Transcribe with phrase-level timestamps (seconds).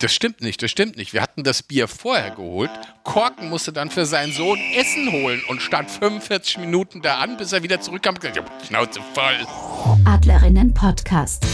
[0.00, 1.12] Das stimmt nicht, das stimmt nicht.
[1.12, 2.70] Wir hatten das Bier vorher geholt.
[3.04, 7.52] Korken musste dann für seinen Sohn Essen holen und stand 45 Minuten da an, bis
[7.52, 9.46] er wieder zurückkam ich hab Schnauze voll.
[10.06, 11.44] Adlerinnen Podcast.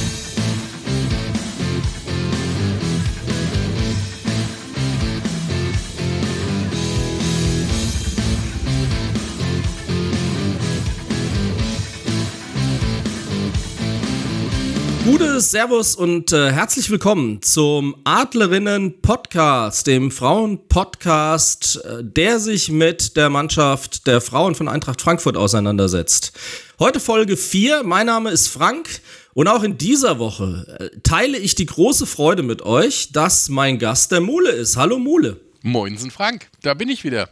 [15.07, 23.17] Gutes Servus und äh, herzlich willkommen zum Adlerinnen Podcast, dem Frauen-Podcast, äh, der sich mit
[23.17, 26.33] der Mannschaft der Frauen von Eintracht Frankfurt auseinandersetzt.
[26.81, 27.85] Heute Folge 4.
[27.85, 29.01] Mein Name ist Frank
[29.33, 33.79] und auch in dieser Woche äh, teile ich die große Freude mit euch, dass mein
[33.79, 34.77] Gast der Mule ist.
[34.77, 35.41] Hallo Mule.
[35.63, 37.31] Moinsen Frank, da bin ich wieder.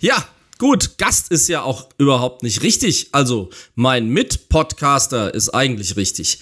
[0.00, 0.24] Ja,
[0.60, 3.08] Gut, Gast ist ja auch überhaupt nicht richtig.
[3.12, 6.38] Also mein Mitpodcaster ist eigentlich richtig.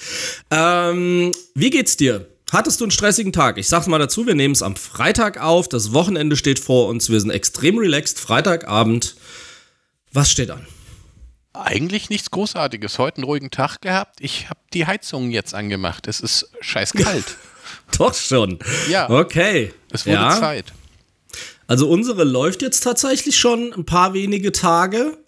[0.50, 2.26] Ähm, wie geht's dir?
[2.50, 3.58] Hattest du einen stressigen Tag?
[3.58, 5.68] Ich sag's mal dazu, wir nehmen es am Freitag auf.
[5.68, 7.10] Das Wochenende steht vor uns.
[7.10, 8.18] Wir sind extrem relaxed.
[8.18, 9.14] Freitagabend.
[10.12, 10.66] Was steht an?
[11.52, 12.98] Eigentlich nichts Großartiges.
[12.98, 14.18] Heute einen ruhigen Tag gehabt.
[14.20, 16.08] Ich habe die Heizung jetzt angemacht.
[16.08, 17.36] Es ist scheiß kalt.
[17.96, 18.58] Doch schon.
[18.90, 19.08] Ja.
[19.08, 19.72] Okay.
[19.92, 20.40] Es wurde ja.
[20.40, 20.72] Zeit.
[21.68, 25.18] Also unsere läuft jetzt tatsächlich schon ein paar wenige Tage,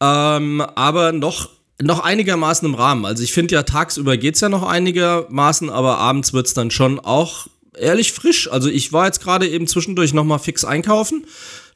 [0.00, 1.48] ähm, aber noch,
[1.80, 3.06] noch einigermaßen im Rahmen.
[3.06, 6.70] Also ich finde ja, tagsüber geht es ja noch einigermaßen, aber abends wird es dann
[6.70, 8.52] schon auch ehrlich frisch.
[8.52, 11.24] Also ich war jetzt gerade eben zwischendurch noch mal fix einkaufen.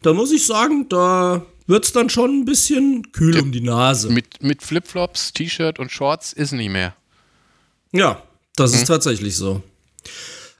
[0.03, 4.11] Da muss ich sagen, da wird es dann schon ein bisschen kühl um die Nase.
[4.11, 6.95] Mit, mit Flipflops, T-Shirt und Shorts ist nicht mehr.
[7.93, 8.23] Ja,
[8.57, 9.63] das ist tatsächlich so.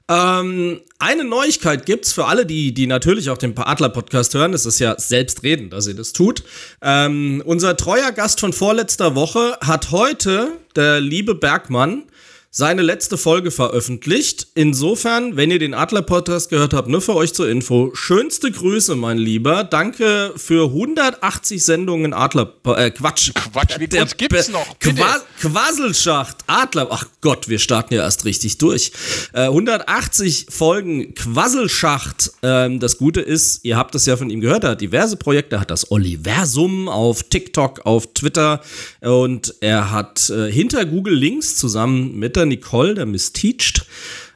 [0.09, 4.53] Ähm, eine Neuigkeit gibt's für alle, die, die natürlich auch den Adler-Podcast hören.
[4.53, 6.43] Es ist ja selbstredend, dass ihr das tut.
[6.81, 12.03] Ähm, unser treuer Gast von vorletzter Woche hat heute, der liebe Bergmann,
[12.49, 14.47] seine letzte Folge veröffentlicht.
[14.55, 17.91] Insofern, wenn ihr den Adler-Podcast gehört habt, nur für euch zur Info.
[17.93, 19.63] Schönste Grüße, mein Lieber.
[19.63, 22.53] Danke für 180 Sendungen Adler.
[22.65, 23.31] Äh, Quatsch.
[23.33, 24.79] Quatsch, wie uns gibt's noch?
[24.79, 26.87] Qua Quasselschacht, Adler.
[26.89, 28.91] Ach Gott, wir starten ja erst richtig durch.
[29.33, 32.31] Äh, 180 Folgen Quasselschacht.
[32.41, 35.57] Ähm, das Gute ist, ihr habt es ja von ihm gehört, er hat diverse Projekte,
[35.57, 38.61] er hat das Oliversum auf TikTok, auf Twitter
[39.01, 43.85] und er hat äh, hinter Google Links zusammen mit der Nicole, der Miss Teached.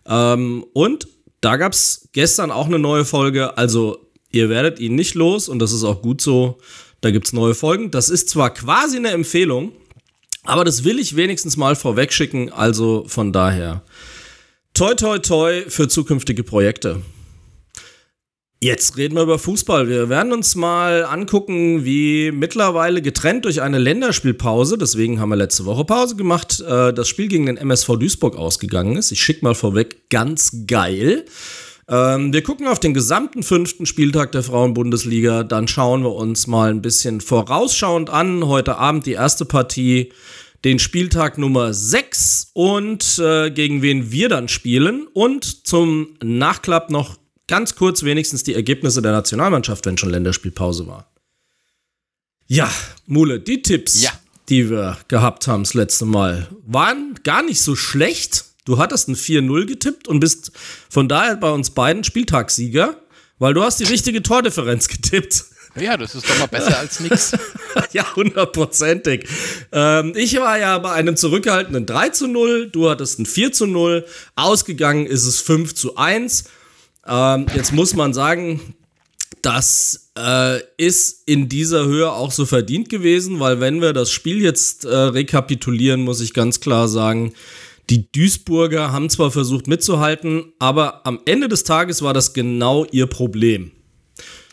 [0.06, 1.08] Ähm, und
[1.42, 3.58] da gab es gestern auch eine neue Folge.
[3.58, 3.98] Also,
[4.30, 6.60] ihr werdet ihn nicht los und das ist auch gut so.
[7.02, 7.92] Da gibt es neue Folgen.
[7.92, 9.72] Das ist zwar quasi eine Empfehlung,
[10.44, 12.52] aber das will ich wenigstens mal vorweg schicken.
[12.52, 13.84] Also von daher,
[14.74, 17.02] toi, toi, toi für zukünftige Projekte.
[18.64, 19.90] Jetzt reden wir über Fußball.
[19.90, 25.66] Wir werden uns mal angucken, wie mittlerweile getrennt durch eine Länderspielpause, deswegen haben wir letzte
[25.66, 29.12] Woche Pause gemacht, äh, das Spiel gegen den MSV Duisburg ausgegangen ist.
[29.12, 31.26] Ich schicke mal vorweg, ganz geil.
[31.90, 35.42] Ähm, wir gucken auf den gesamten fünften Spieltag der Frauenbundesliga.
[35.42, 38.46] Dann schauen wir uns mal ein bisschen vorausschauend an.
[38.46, 40.14] Heute Abend die erste Partie,
[40.64, 45.08] den Spieltag Nummer 6 und äh, gegen wen wir dann spielen.
[45.14, 47.21] Und zum Nachklapp noch
[47.52, 51.12] ganz kurz wenigstens die Ergebnisse der Nationalmannschaft, wenn schon Länderspielpause war.
[52.48, 52.72] Ja,
[53.08, 54.12] Mule, die Tipps, Ja.
[54.48, 58.46] die wir gehabt haben das letzte Mal, waren gar nicht so schlecht.
[58.64, 60.54] Du hattest ein 4-0 getippt und bist
[60.90, 62.96] von daher bei uns beiden Spieltagssieger,
[63.38, 65.44] weil du hast die richtige Tordifferenz getippt.
[65.76, 67.34] Ja, das ist doch mal besser als nix.
[67.92, 69.28] ja, hundertprozentig.
[69.74, 73.68] Ähm, ich war ja bei einem zurückgehaltenen 3 zu 0, du hattest ein 4 zu
[73.68, 74.06] 0.
[74.36, 76.46] Ausgegangen ist es 5 zu 1.
[77.08, 78.76] Ähm, jetzt muss man sagen,
[79.42, 84.42] das äh, ist in dieser Höhe auch so verdient gewesen, weil wenn wir das Spiel
[84.42, 87.34] jetzt äh, rekapitulieren, muss ich ganz klar sagen,
[87.90, 93.08] die Duisburger haben zwar versucht mitzuhalten, aber am Ende des Tages war das genau ihr
[93.08, 93.72] Problem.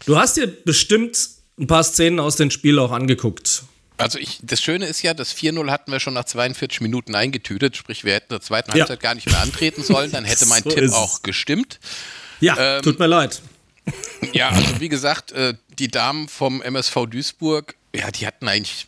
[0.07, 3.65] Du hast dir bestimmt ein paar Szenen aus dem Spiel auch angeguckt.
[3.99, 7.77] Also ich, das Schöne ist ja, das 4-0 hatten wir schon nach 42 Minuten eingetütet,
[7.77, 8.79] sprich wir hätten in der zweiten Ja.
[8.79, 11.81] Halbzeit gar nicht mehr antreten sollen, dann hätte mein So Tipp auch gestimmt.
[12.41, 13.43] Ja, Ähm, tut mir leid.
[14.33, 18.87] Ja, also wie gesagt, äh, die Damen vom MSV Duisburg, ja, die hatten eigentlich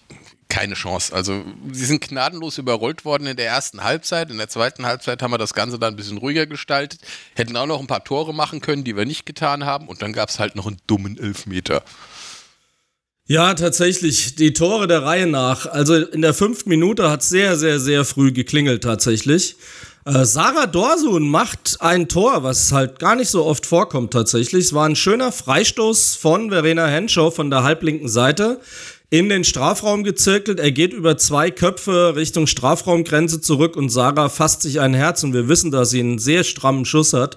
[0.50, 1.14] keine Chance.
[1.14, 1.42] Also
[1.72, 4.30] sie sind gnadenlos überrollt worden in der ersten Halbzeit.
[4.30, 7.00] In der zweiten Halbzeit haben wir das Ganze dann ein bisschen ruhiger gestaltet.
[7.34, 9.88] Hätten auch noch ein paar Tore machen können, die wir nicht getan haben.
[9.88, 11.82] Und dann gab es halt noch einen dummen Elfmeter.
[13.26, 14.34] Ja, tatsächlich.
[14.34, 15.66] Die Tore der Reihe nach.
[15.66, 19.54] Also in der fünften Minute hat sehr, sehr, sehr früh geklingelt tatsächlich.
[20.04, 24.66] Äh, Sarah Dorsun macht ein Tor, was halt gar nicht so oft vorkommt tatsächlich.
[24.66, 28.60] Es war ein schöner Freistoß von Verena Henschow von der halblinken Seite
[29.10, 30.58] in den Strafraum gezirkelt.
[30.58, 35.34] Er geht über zwei Köpfe Richtung Strafraumgrenze zurück und Sarah fasst sich ein Herz und
[35.34, 37.36] wir wissen, dass sie einen sehr strammen Schuss hat.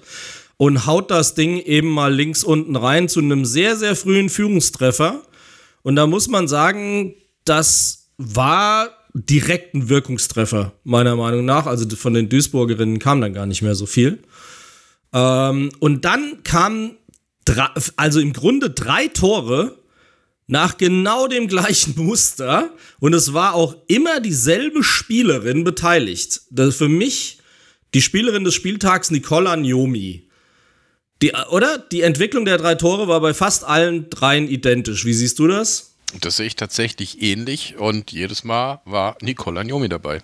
[0.57, 5.21] und haut das Ding eben mal links unten rein zu einem sehr, sehr frühen Führungstreffer.
[5.81, 11.65] Und da muss man sagen, das war direkt ein Wirkungstreffer, meiner Meinung nach.
[11.65, 14.19] Also von den Duisburgerinnen kam dann gar nicht mehr so viel.
[15.13, 16.97] Ähm, und dann kamen,
[17.95, 19.77] also im Grunde drei Tore
[20.47, 22.71] nach genau dem gleichen Muster.
[22.99, 26.41] Und es war auch immer dieselbe Spielerin beteiligt.
[26.49, 27.39] Das für mich
[27.93, 30.27] die Spielerin des Spieltags Nicola Nyomi.
[31.21, 31.77] Die, oder?
[31.77, 35.05] Die Entwicklung der drei Tore war bei fast allen dreien identisch.
[35.05, 35.92] Wie siehst du das?
[36.21, 40.21] Das sehe ich tatsächlich ähnlich und jedes Mal war Nicola Nyomi dabei.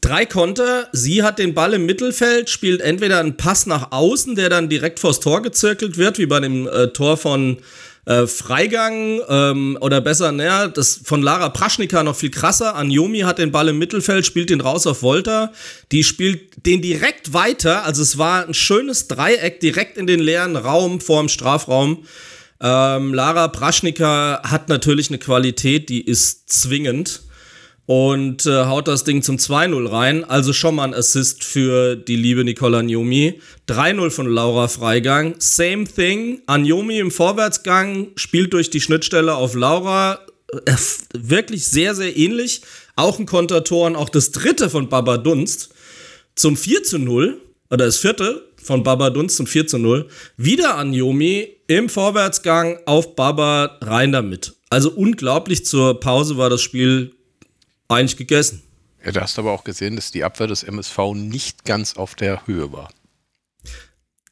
[0.00, 4.48] Drei Konter, sie hat den Ball im Mittelfeld, spielt entweder einen Pass nach außen, der
[4.48, 7.58] dann direkt vors Tor gezirkelt wird, wie bei dem äh, Tor von
[8.06, 12.76] äh, Freigang, ähm, oder besser, naja, das von Lara Praschnika noch viel krasser.
[12.76, 15.52] Anjomi hat den Ball im Mittelfeld, spielt den raus auf Volta,
[15.92, 20.56] die spielt den direkt weiter, also es war ein schönes Dreieck direkt in den leeren
[20.56, 22.04] Raum vor dem Strafraum.
[22.60, 27.22] Ähm, Lara Praschnika hat natürlich eine Qualität, die ist zwingend
[27.86, 30.24] und äh, haut das Ding zum 2-0 rein.
[30.24, 33.40] Also schon mal ein Assist für die liebe Nicola Nyomi.
[33.68, 35.34] 3-0 von Laura Freigang.
[35.38, 36.42] Same thing.
[36.46, 40.20] Anjomi im Vorwärtsgang spielt durch die Schnittstelle auf Laura.
[40.66, 40.76] Äh,
[41.14, 42.60] wirklich sehr, sehr ähnlich.
[42.94, 45.70] Auch ein Kontertor und auch das dritte von Baba Dunst
[46.36, 47.40] zum 4 0.
[47.70, 50.06] Oder das vierte von Baba Dunst zum 4 0.
[50.36, 54.54] Wieder Anjomi im Vorwärtsgang auf Baba rein damit.
[54.68, 55.64] Also unglaublich.
[55.66, 57.12] Zur Pause war das Spiel
[57.88, 58.62] eigentlich gegessen.
[59.04, 62.46] Ja, du hast aber auch gesehen, dass die Abwehr des MSV nicht ganz auf der
[62.46, 62.90] Höhe war.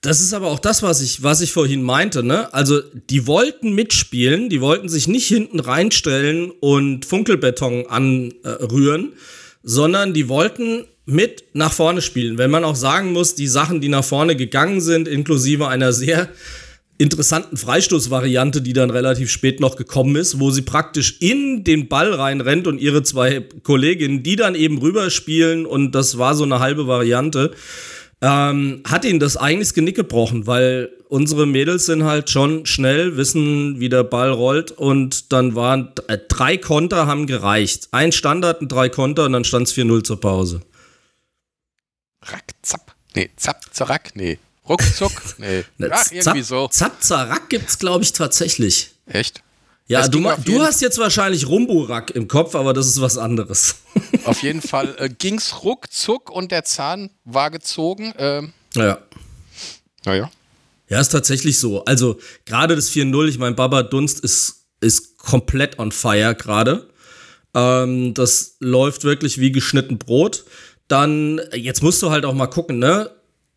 [0.03, 2.55] Das ist aber auch das, was ich, was ich vorhin meinte, ne?
[2.55, 2.81] Also,
[3.11, 9.15] die wollten mitspielen, die wollten sich nicht hinten reinstellen und Funkelbeton anrühren,
[9.65, 12.37] sondern die wollten mit nach vorne spielen.
[12.37, 16.29] Wenn man auch sagen muss, die Sachen, die nach vorne gegangen sind, inklusive einer sehr
[16.99, 22.13] interessanten Freistoßvariante, die dann relativ spät noch gekommen ist, wo sie praktisch in den Ball
[22.13, 26.87] reinrennt und ihre zwei Kolleginnen, die dann eben rüberspielen und das war so eine halbe
[26.87, 27.53] Variante,
[28.21, 33.17] ähm, hat ihnen das eigentlich das Genick gebrochen, weil unsere Mädels sind halt schon schnell,
[33.17, 37.89] wissen, wie der Ball rollt und dann waren äh, drei Konter haben gereicht.
[37.93, 40.61] Ein Standard und drei Konter und dann stand es 4-0 zur Pause.
[42.23, 42.95] Rack, zapp.
[43.15, 44.39] Nee, zapp, zerrack, nee.
[44.69, 45.13] Ruckzuck?
[45.39, 45.65] Nee.
[45.91, 46.69] Ach, irgendwie so.
[46.69, 48.91] Zapzarak gibt's, glaube ich, tatsächlich.
[49.07, 49.43] Echt?
[49.87, 53.77] Ja, du, du hast jetzt wahrscheinlich Rumburak im Kopf, aber das ist was anderes.
[54.25, 58.13] Auf jeden Fall äh, ging's ruckzuck und der Zahn war gezogen.
[58.19, 58.99] Ähm, ja.
[60.05, 60.31] Naja.
[60.91, 61.85] Ja, ist tatsächlich so.
[61.87, 66.91] Also, gerade das 4-0, ich meine, Baba Dunst ist, ist komplett on fire gerade.
[67.55, 70.45] Ähm, das läuft wirklich wie geschnitten Brot.
[70.89, 73.11] Dann, jetzt musst du halt auch mal gucken, ne?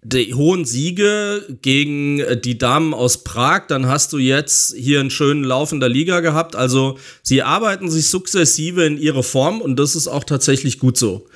[0.04, 5.12] die hohen Siege gegen äh, die Damen aus Prag, dann hast du jetzt hier einen
[5.12, 6.56] schönen Lauf in der Liga gehabt.
[6.56, 11.28] Also sie arbeiten sich sukzessive in ihre Form und das ist auch tatsächlich gut so.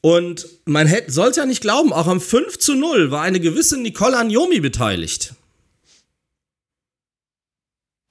[0.00, 4.16] Und man sollte ja nicht glauben, auch am 5 zu 0 war eine gewisse Nicole
[4.16, 5.34] Anjomi beteiligt.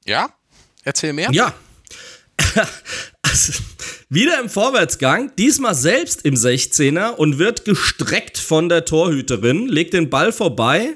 [0.06, 0.30] Ja?
[0.84, 1.30] Erzähl mehr.
[1.32, 1.54] Ja.
[3.30, 3.54] also,
[4.10, 10.10] wieder im Vorwärtsgang, diesmal selbst im 16er und wird gestreckt von der Torhüterin, legt den
[10.10, 10.96] Ball vorbei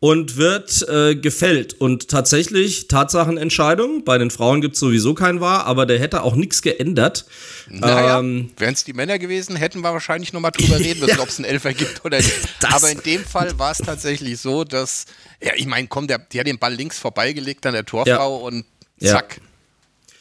[0.00, 1.74] und wird äh, gefällt.
[1.74, 6.36] Und tatsächlich, Tatsachenentscheidung, bei den Frauen gibt es sowieso kein Wahr, aber der hätte auch
[6.36, 7.26] nichts geändert.
[7.68, 11.22] Naja, ähm, wären es die Männer gewesen, hätten wir wahrscheinlich nochmal drüber reden müssen, ja.
[11.22, 12.32] ob es einen Elfer gibt oder nicht.
[12.60, 15.06] Das aber in dem Fall war es tatsächlich so, dass,
[15.40, 18.44] ja, ich meine, komm, der, die hat den Ball links vorbeigelegt an der Torfrau ja.
[18.44, 18.64] und
[19.00, 19.36] zack.
[19.36, 19.42] Ja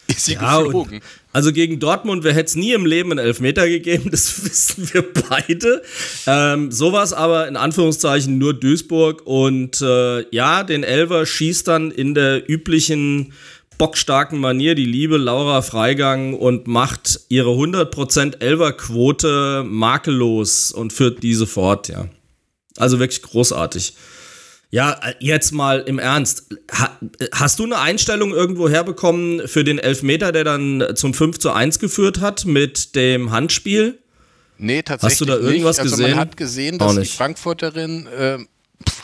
[0.08, 1.02] ist sie geflogen.
[1.38, 5.84] Also gegen Dortmund hätte es nie im Leben einen Elfmeter gegeben, das wissen wir beide.
[6.26, 9.22] Ähm, sowas aber in Anführungszeichen nur Duisburg.
[9.24, 13.34] Und äh, ja, den Elver schießt dann in der üblichen
[13.78, 21.46] bockstarken Manier die liebe Laura Freigang und macht ihre 100% Elver-Quote makellos und führt diese
[21.46, 22.10] fort, ja.
[22.78, 23.94] Also wirklich großartig.
[24.70, 26.54] Ja, jetzt mal im Ernst.
[27.32, 31.80] hast du eine Einstellung irgendwo herbekommen für den Elfmeter, der dann zum 5 zu 1
[31.80, 34.00] geführt hat mit dem Handspiel?
[34.58, 35.14] Nee, tatsächlich.
[35.14, 35.84] Hast du da irgendwas nicht.
[35.84, 36.12] Also gesehen?
[36.12, 38.40] Man hat gesehen, dass die Frankfurterin äh,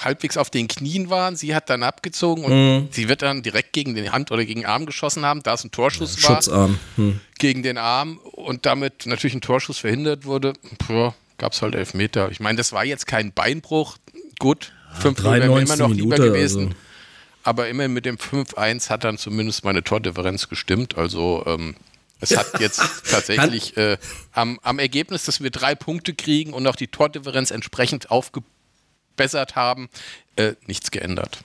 [0.03, 1.35] halbwegs auf den Knien waren.
[1.35, 2.87] Sie hat dann abgezogen und mhm.
[2.91, 5.63] sie wird dann direkt gegen den Hand oder gegen den Arm geschossen haben, da es
[5.63, 6.35] ein Torschuss ja, war.
[6.35, 6.79] Schutzarm.
[6.95, 7.19] Hm.
[7.39, 10.53] Gegen den Arm und damit natürlich ein Torschuss verhindert wurde.
[11.37, 12.29] Gab es halt Elfmeter.
[12.31, 13.97] Ich meine, das war jetzt kein Beinbruch.
[14.39, 16.67] Gut, 5 wäre mir immer noch lieber Minute, gewesen.
[16.67, 16.75] Also.
[17.43, 20.97] Aber immerhin mit dem 5-1 hat dann zumindest meine Tordifferenz gestimmt.
[20.97, 21.75] Also ähm,
[22.19, 23.97] es hat jetzt tatsächlich äh,
[24.31, 28.47] am, am, Ergebnis, dass wir drei Punkte kriegen und auch die Tordifferenz entsprechend aufgebaut
[29.15, 29.89] verbessert haben,
[30.35, 31.39] äh, nichts geändert.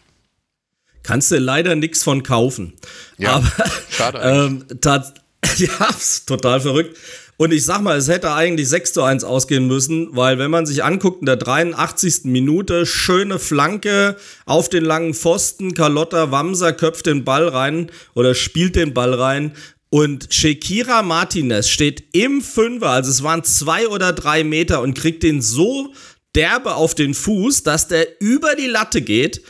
[1.03, 2.75] Kannst du leider nichts von kaufen.
[3.17, 3.53] Ja, Aber,
[3.91, 4.65] schade ähm,
[5.57, 5.89] ja,
[6.27, 6.99] total verrückt.
[7.39, 10.67] Und ich sag mal, es hätte eigentlich 6 zu 1 ausgehen müssen, weil wenn man
[10.67, 12.25] sich anguckt, in der 83.
[12.25, 18.75] Minute, schöne Flanke auf den langen Pfosten, Carlotta Wamser köpft den Ball rein oder spielt
[18.75, 19.53] den Ball rein
[19.89, 25.23] und Shekira Martinez steht im Fünfer, also es waren zwei oder drei Meter und kriegt
[25.23, 25.95] den so
[26.35, 29.43] derbe auf den Fuß, dass der über die Latte geht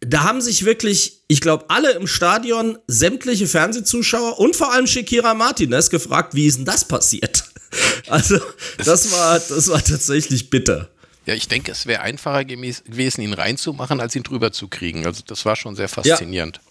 [0.00, 5.32] da haben sich wirklich, ich glaube, alle im Stadion, sämtliche Fernsehzuschauer und vor allem Shakira
[5.32, 7.44] Martinez gefragt, wie ist denn das passiert?
[8.08, 8.40] Also,
[8.84, 10.88] das war, das war tatsächlich bitter.
[11.26, 15.06] Ja, ich denke, es wäre einfacher gewesen, ihn reinzumachen, als ihn drüber zu kriegen.
[15.06, 16.56] Also, das war schon sehr faszinierend.
[16.56, 16.62] Ja.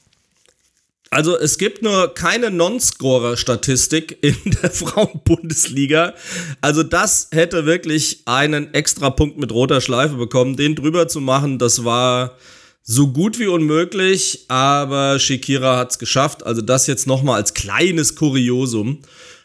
[1.12, 6.13] Also es gibt nur keine Non-Scorer-Statistik in der Frauen-Bundesliga.
[6.60, 10.58] Also das hätte wirklich einen extra Punkt mit roter Schleife bekommen.
[10.58, 12.38] Den drüber zu machen, das war,
[12.84, 16.46] so gut wie unmöglich, aber Shakira hat es geschafft.
[16.46, 19.00] Also das jetzt nochmal als kleines Kuriosum.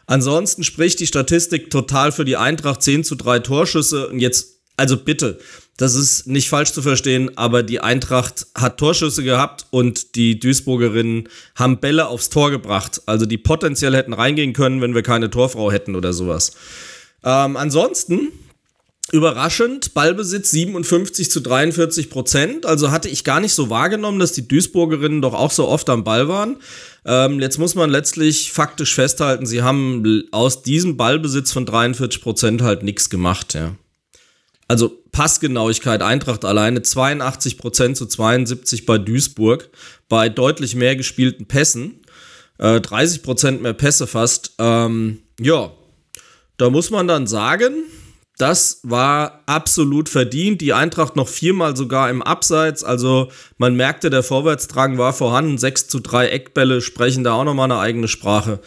[0.07, 4.09] Ansonsten spricht die Statistik total für die Eintracht 10 zu 3 Torschüsse.
[4.09, 5.39] Und jetzt, also bitte,
[5.77, 11.29] das ist nicht falsch zu verstehen, aber die Eintracht hat Torschüsse gehabt und die Duisburgerinnen
[11.57, 13.03] haben Bälle aufs Tor gebracht.
[13.07, 16.53] Also die potenziell hätten reingehen können, wenn wir keine Torfrau hätten oder sowas.
[17.25, 18.29] Ähm, ansonsten
[19.13, 22.67] Überraschend, Ballbesitz 57 zu 43 Prozent.
[22.67, 26.05] Also hatte ich gar nicht so wahrgenommen, dass die Duisburgerinnen doch auch so oft am
[26.05, 26.57] Ball waren.
[27.05, 32.63] Ähm, jetzt muss man letztlich faktisch festhalten, sie haben aus diesem Ballbesitz von 43 Prozent
[32.63, 33.75] halt nichts gemacht, ja.
[34.69, 39.69] Also Passgenauigkeit Eintracht alleine 82 Prozent zu 72 bei Duisburg,
[40.09, 42.01] bei deutlich mehr gespielten Pässen,
[42.57, 44.55] äh, 30 Prozent mehr Pässe fast.
[44.59, 45.71] Ähm, ja,
[46.57, 47.85] da muss man dann sagen,
[48.37, 50.61] das war absolut verdient.
[50.61, 52.83] Die Eintracht noch viermal sogar im Abseits.
[52.83, 55.57] Also man merkte, der Vorwärtsdrang war vorhanden.
[55.57, 58.61] 6 zu 3 Eckbälle sprechen da auch nochmal eine eigene Sprache.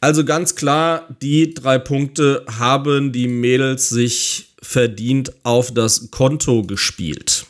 [0.00, 7.46] Also ganz klar, die drei Punkte haben die Mädels sich verdient auf das Konto gespielt.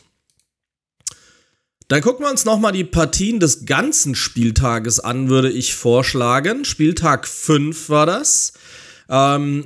[1.87, 6.65] Dann gucken wir uns nochmal die Partien des ganzen Spieltages an, würde ich vorschlagen.
[6.65, 8.53] Spieltag 5 war das.
[9.09, 9.65] Ähm,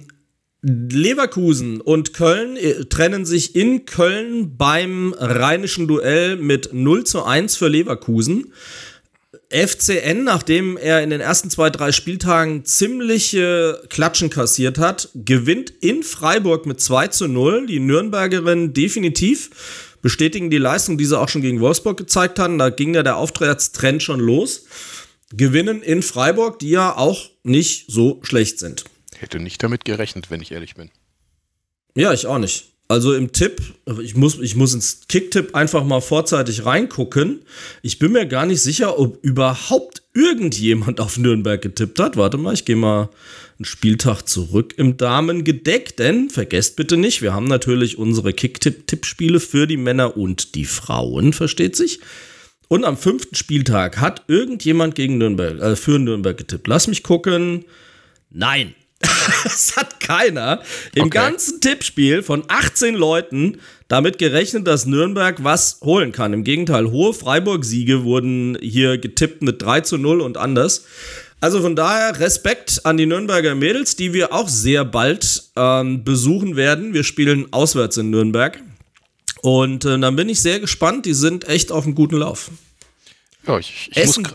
[0.62, 7.56] Leverkusen und Köln äh, trennen sich in Köln beim rheinischen Duell mit 0 zu 1
[7.56, 8.54] für Leverkusen.
[9.50, 16.04] FCN, nachdem er in den ersten zwei, drei Spieltagen ziemliche Klatschen kassiert hat, gewinnt in
[16.04, 17.68] Freiburg mit 2 zu 0.
[17.68, 22.58] Die Nürnbergerinnen definitiv bestätigen die Leistung, die sie auch schon gegen Wolfsburg gezeigt haben.
[22.58, 24.66] Da ging ja der Auftrittstrend schon los.
[25.32, 28.84] Gewinnen in Freiburg, die ja auch nicht so schlecht sind.
[29.20, 30.92] Hätte nicht damit gerechnet, wenn ich ehrlich bin.
[31.96, 32.74] Ja, ich auch nicht.
[32.90, 33.62] Also im Tipp,
[34.02, 37.42] ich muss, ich muss ins Kicktipp einfach mal vorzeitig reingucken.
[37.82, 42.16] Ich bin mir gar nicht sicher, ob überhaupt irgendjemand auf Nürnberg getippt hat.
[42.16, 43.10] Warte mal, ich gehe mal
[43.58, 49.68] einen Spieltag zurück im Damengedeck, denn vergesst bitte nicht, wir haben natürlich unsere Kicktipp-Tippspiele für
[49.68, 52.00] die Männer und die Frauen, versteht sich.
[52.70, 56.68] Und am fünften Spieltag hat irgendjemand gegen Nürnberg, äh, für Nürnberg getippt.
[56.68, 57.66] Lass mich gucken.
[58.30, 58.76] Nein,
[59.46, 60.62] es hat keiner
[60.96, 61.18] im okay.
[61.18, 66.34] ganzen Tippspiel von 18 Leuten damit gerechnet, dass Nürnberg was holen kann.
[66.34, 70.86] Im Gegenteil, hohe Freiburg-Siege wurden hier getippt mit 3 zu 0 und anders.
[71.40, 76.56] Also von daher Respekt an die Nürnberger Mädels, die wir auch sehr bald ähm, besuchen
[76.56, 76.94] werden.
[76.94, 78.60] Wir spielen auswärts in Nürnberg.
[79.42, 81.06] Und äh, dann bin ich sehr gespannt.
[81.06, 82.50] Die sind echt auf einem guten Lauf.
[83.46, 84.34] Ja, ich, ich Essen, muss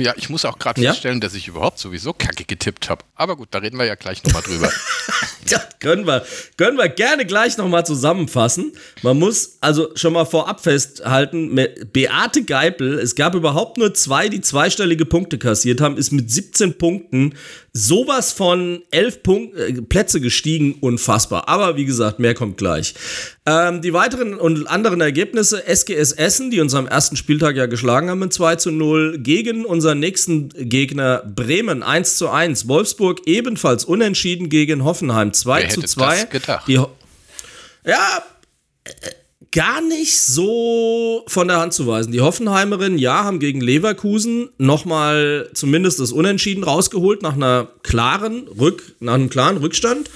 [0.00, 0.90] ja, ich muss auch gerade ja?
[0.90, 3.04] feststellen, dass ich überhaupt sowieso Kacke getippt habe.
[3.14, 4.70] Aber gut, da reden wir ja gleich nochmal drüber.
[5.48, 6.24] ja, können wir,
[6.56, 8.72] können wir gerne gleich nochmal zusammenfassen.
[9.02, 11.58] Man muss also schon mal vorab festhalten,
[11.92, 16.78] Beate Geipel, es gab überhaupt nur zwei, die zweistellige Punkte kassiert haben, ist mit 17
[16.78, 17.34] Punkten
[17.72, 21.48] sowas von 11 Punkt, äh, Plätze gestiegen, unfassbar.
[21.48, 22.94] Aber wie gesagt, mehr kommt gleich.
[23.46, 28.10] Ähm, die weiteren und anderen Ergebnisse, SGS Essen, die uns am ersten Spieltag ja geschlagen
[28.10, 33.84] haben mit 2 zu 0, gegen unseren nächsten Gegner Bremen 1 zu 1, Wolfsburg ebenfalls
[33.84, 36.28] unentschieden gegen Hoffenheim 2 zu 2.
[36.66, 38.22] Die, ja,
[38.84, 38.90] äh,
[39.52, 42.12] gar nicht so von der Hand zu weisen.
[42.12, 48.94] Die Hoffenheimerinnen, ja, haben gegen Leverkusen nochmal zumindest das Unentschieden rausgeholt nach einer klaren Rück,
[49.00, 50.08] nach einem klaren Rückstand.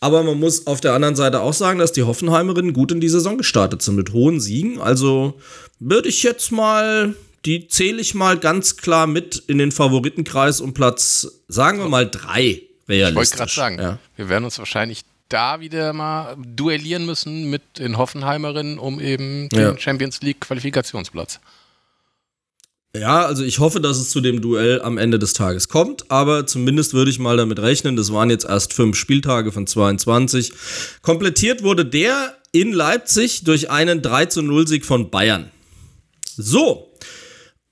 [0.00, 3.08] Aber man muss auf der anderen Seite auch sagen, dass die Hoffenheimerinnen gut in die
[3.08, 4.78] Saison gestartet sind mit hohen Siegen.
[4.78, 5.34] Also
[5.78, 7.14] würde ich jetzt mal,
[7.46, 12.08] die zähle ich mal ganz klar mit in den Favoritenkreis um Platz, sagen wir mal
[12.08, 12.62] drei.
[12.92, 13.10] Realistisch.
[13.10, 13.98] Ich wollte gerade sagen, ja.
[14.16, 19.60] wir werden uns wahrscheinlich da wieder mal duellieren müssen mit den Hoffenheimerinnen um eben den
[19.60, 19.78] Ja.
[19.78, 21.40] Champions League Qualifikationsplatz.
[22.94, 26.46] Ja, also ich hoffe, dass es zu dem Duell am Ende des Tages kommt, aber
[26.46, 30.52] zumindest würde ich mal damit rechnen, das waren jetzt erst fünf Spieltage von 22.
[31.00, 35.50] Komplettiert wurde der in Leipzig durch einen 3 zu 0 Sieg von Bayern.
[36.36, 36.91] So.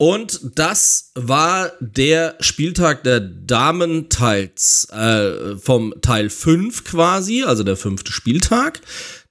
[0.01, 7.77] Und das war der Spieltag der Damen teils, äh, vom Teil 5 quasi, also der
[7.77, 8.81] fünfte Spieltag.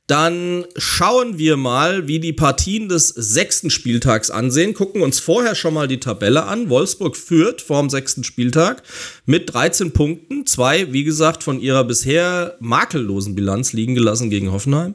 [0.06, 4.76] Dann schauen wir mal, wie die Partien des sechsten Spieltags ansehen.
[4.76, 6.70] Gucken uns vorher schon mal die Tabelle an.
[6.70, 8.84] Wolfsburg führt vorm sechsten Spieltag
[9.26, 10.46] mit 13 Punkten.
[10.46, 14.94] Zwei, wie gesagt, von ihrer bisher makellosen Bilanz liegen gelassen gegen Hoffenheim.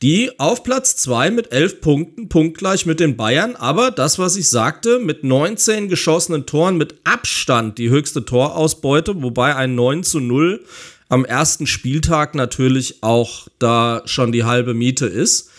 [0.00, 3.56] Die auf Platz 2 mit 11 Punkten, punktgleich mit den Bayern.
[3.56, 9.56] Aber das, was ich sagte, mit 19 geschossenen Toren mit Abstand die höchste Torausbeute, wobei
[9.56, 10.64] ein 9 zu 0
[11.08, 15.50] am ersten Spieltag natürlich auch da schon die halbe Miete ist.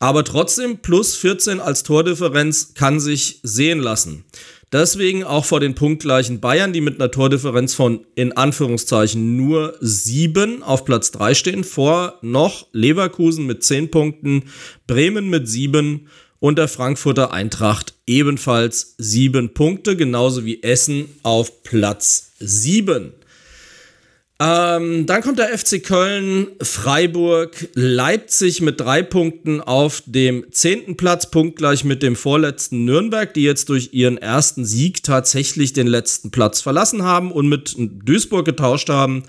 [0.00, 4.24] Aber trotzdem plus 14 als Tordifferenz kann sich sehen lassen.
[4.72, 10.62] Deswegen auch vor den punktgleichen Bayern, die mit einer Tordifferenz von in Anführungszeichen nur 7
[10.64, 11.64] auf Platz 3 stehen.
[11.64, 14.44] Vor noch Leverkusen mit 10 Punkten,
[14.88, 16.08] Bremen mit 7
[16.40, 23.12] und der Frankfurter Eintracht ebenfalls 7 Punkte, genauso wie Essen auf Platz 7.
[24.38, 31.30] Ähm, dann kommt der FC Köln, Freiburg, Leipzig mit drei Punkten auf dem zehnten Platz,
[31.30, 36.60] punktgleich mit dem vorletzten Nürnberg, die jetzt durch ihren ersten Sieg tatsächlich den letzten Platz
[36.60, 39.22] verlassen haben und mit Duisburg getauscht haben,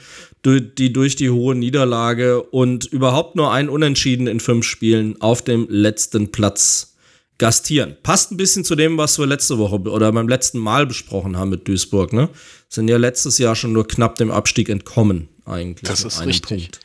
[0.46, 5.68] die durch die hohe Niederlage und überhaupt nur ein Unentschieden in fünf Spielen auf dem
[5.70, 6.97] letzten Platz
[7.38, 7.98] gastieren.
[8.04, 11.50] Passt ein bisschen zu dem, was wir letzte Woche oder beim letzten Mal besprochen haben
[11.50, 12.30] mit Duisburg, ne?
[12.70, 15.88] Sind ja letztes Jahr schon nur knapp dem Abstieg entkommen, eigentlich.
[15.88, 16.64] Das mit ist richtig.
[16.64, 16.80] Punkt.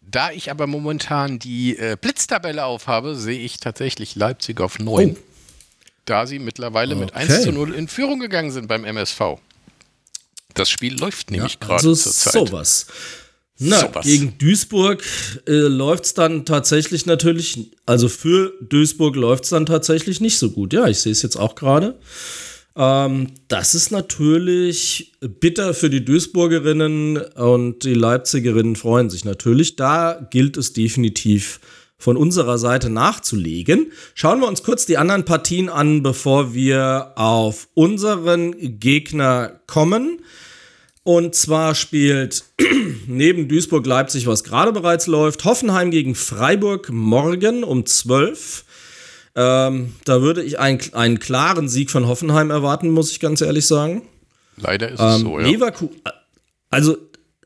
[0.00, 5.10] Da ich aber momentan die äh, Blitztabelle aufhabe, sehe ich tatsächlich Leipzig auf 9.
[5.10, 5.16] Oh.
[6.06, 7.30] Da sie mittlerweile mit Okay.
[7.30, 9.20] 1 zu 0 in Führung gegangen sind beim MSV.
[10.54, 12.32] Das Spiel läuft nämlich gerade also zur Zeit.
[12.32, 12.86] sowas.
[13.58, 14.06] Na, Sowas.
[14.06, 15.02] gegen Duisburg
[15.46, 20.50] äh, läuft es dann tatsächlich natürlich, also für Duisburg läuft es dann tatsächlich nicht so
[20.50, 20.72] gut.
[20.72, 21.98] Ja, ich sehe es jetzt auch gerade.
[22.76, 29.74] Ähm, das ist natürlich bitter für die Duisburgerinnen und die Leipzigerinnen freuen sich natürlich.
[29.74, 31.58] Da gilt es definitiv
[31.98, 33.90] von unserer Seite nachzulegen.
[34.14, 40.20] Schauen wir uns kurz die anderen Partien an, bevor wir auf unseren Gegner kommen.
[41.02, 42.44] Und zwar spielt
[43.08, 48.64] neben Duisburg-Leipzig, was gerade bereits läuft, Hoffenheim gegen Freiburg morgen um 12.
[49.34, 53.66] Ähm, da würde ich einen, einen klaren Sieg von Hoffenheim erwarten, muss ich ganz ehrlich
[53.66, 54.02] sagen.
[54.56, 55.46] Leider ist es Ähm, so, ja.
[55.46, 55.88] Leverku
[56.70, 56.98] also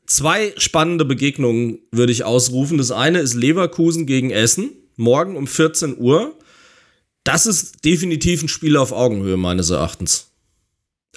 [0.05, 2.77] zwei spannende Begegnungen würde ich ausrufen.
[2.77, 6.35] Das eine ist Leverkusen gegen Essen, morgen um 14 Uhr.
[7.23, 10.32] Das ist definitiv ein Spiel auf Augenhöhe, meines Erachtens.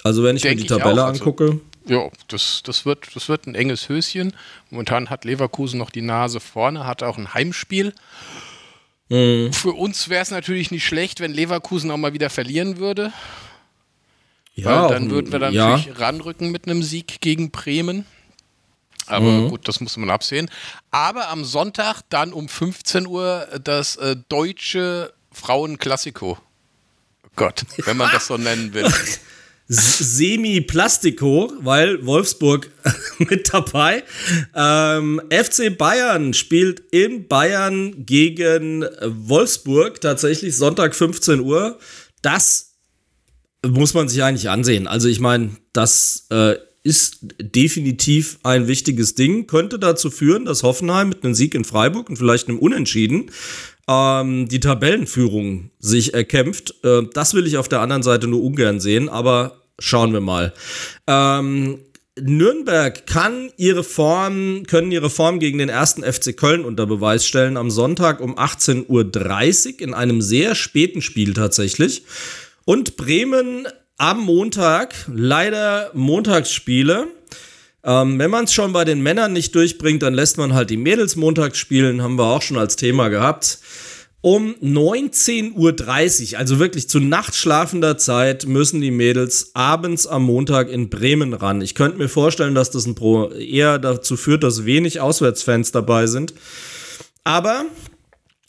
[0.07, 1.59] Also, wenn ich Denk mir die Tabelle also- angucke.
[1.85, 4.33] Ja, das, das, wird, das wird ein enges Höschen.
[4.69, 7.93] Momentan hat Leverkusen noch die Nase vorne, hat auch ein Heimspiel.
[9.09, 9.53] Mhm.
[9.53, 13.13] Für uns wäre es natürlich nicht schlecht, wenn Leverkusen auch mal wieder verlieren würde.
[14.55, 15.69] Ja, weil dann würden wir dann ja.
[15.77, 18.05] natürlich ranrücken mit einem Sieg gegen Bremen.
[19.05, 19.49] Aber Mhm.
[19.49, 20.49] gut, das muss man absehen.
[20.91, 26.37] Aber am Sonntag dann um 15 Uhr das äh, deutsche Frauenklassiko.
[27.37, 28.91] Gott, wenn man das so nennen will.
[29.67, 32.69] Semi-Plastiko, weil Wolfsburg
[33.19, 34.03] mit dabei.
[34.55, 41.79] Ähm, FC Bayern spielt in Bayern gegen Wolfsburg, tatsächlich Sonntag 15 Uhr.
[42.21, 42.75] Das
[43.65, 44.87] muss man sich eigentlich ansehen.
[44.87, 51.09] Also ich meine, das äh, ist definitiv ein wichtiges Ding, könnte dazu führen, dass Hoffenheim
[51.09, 53.31] mit einem Sieg in Freiburg und vielleicht einem Unentschieden
[53.87, 56.75] ähm, die Tabellenführung sich erkämpft.
[56.83, 60.53] Äh, das will ich auf der anderen Seite nur ungern sehen, aber schauen wir mal.
[61.07, 61.79] Ähm,
[62.19, 67.57] Nürnberg kann ihre Form, können ihre Form gegen den ersten FC Köln unter Beweis stellen
[67.57, 68.87] am Sonntag um 18.30
[69.75, 72.03] Uhr in einem sehr späten Spiel tatsächlich.
[72.65, 77.07] Und Bremen am Montag, leider Montagsspiele.
[77.83, 80.77] Ähm, wenn man es schon bei den Männern nicht durchbringt, dann lässt man halt die
[80.77, 83.59] Mädels montags spielen, haben wir auch schon als Thema gehabt.
[84.21, 90.89] Um 19.30 Uhr, also wirklich zu nachtschlafender Zeit, müssen die Mädels abends am Montag in
[90.89, 91.61] Bremen ran.
[91.61, 96.07] Ich könnte mir vorstellen, dass das ein Pro eher dazu führt, dass wenig Auswärtsfans dabei
[96.07, 96.33] sind.
[97.23, 97.65] Aber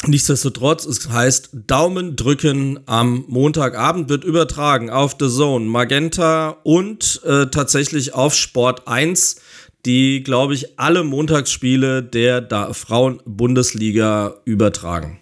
[0.06, 7.46] Nichtsdestotrotz, es heißt Daumen drücken am Montagabend wird übertragen auf The Zone, Magenta und äh,
[7.46, 9.40] tatsächlich auf Sport 1.
[9.84, 15.18] die, glaube ich, alle Montagsspiele der da Frauen-Bundesliga übertragen.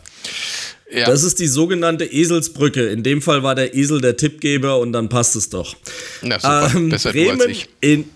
[0.91, 1.05] Ja.
[1.05, 2.87] Das ist die sogenannte Eselsbrücke.
[2.87, 5.75] In dem Fall war der Esel der Tippgeber und dann passt es doch.
[6.21, 7.69] Na super, Ähm, besser Bremen als ich.
[7.79, 8.09] in.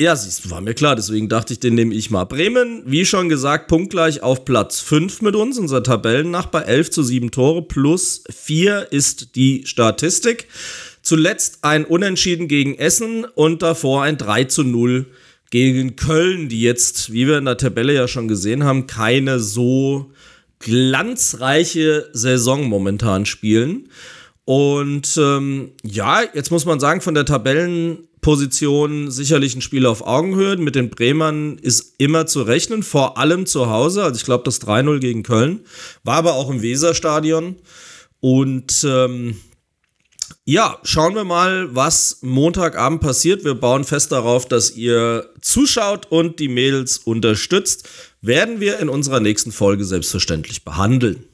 [0.00, 2.24] Ja, siehst du, war mir klar, deswegen dachte ich, den nehme ich mal.
[2.24, 7.30] Bremen, wie schon gesagt, punktgleich auf Platz 5 mit uns, unser Tabellennachbar, 11 zu 7
[7.30, 10.48] Tore plus 4 ist die Statistik.
[11.02, 15.04] Zuletzt ein Unentschieden gegen Essen und davor ein 3 zu 0
[15.50, 20.12] gegen Köln, die jetzt, wie wir in der Tabelle ja schon gesehen haben, keine so
[20.60, 23.90] glanzreiche Saison momentan spielen.
[24.46, 27.26] Und ähm, ja, jetzt muss man sagen, von der
[28.20, 30.56] Tabellenposition sicherlich ein Spiel auf Augenhöhe.
[30.56, 34.04] Mit den Bremern ist immer zu rechnen, vor allem zu Hause.
[34.04, 35.60] Also ich glaube, das 3-0 gegen Köln
[36.04, 37.56] war aber auch im Weserstadion.
[38.20, 39.36] Und ähm,
[40.44, 43.44] ja, schauen wir mal, was Montagabend passiert.
[43.44, 47.88] Wir bauen fest darauf, dass ihr zuschaut und die Mädels unterstützt.
[48.20, 51.24] Werden wir in unserer nächsten Folge selbstverständlich behandeln.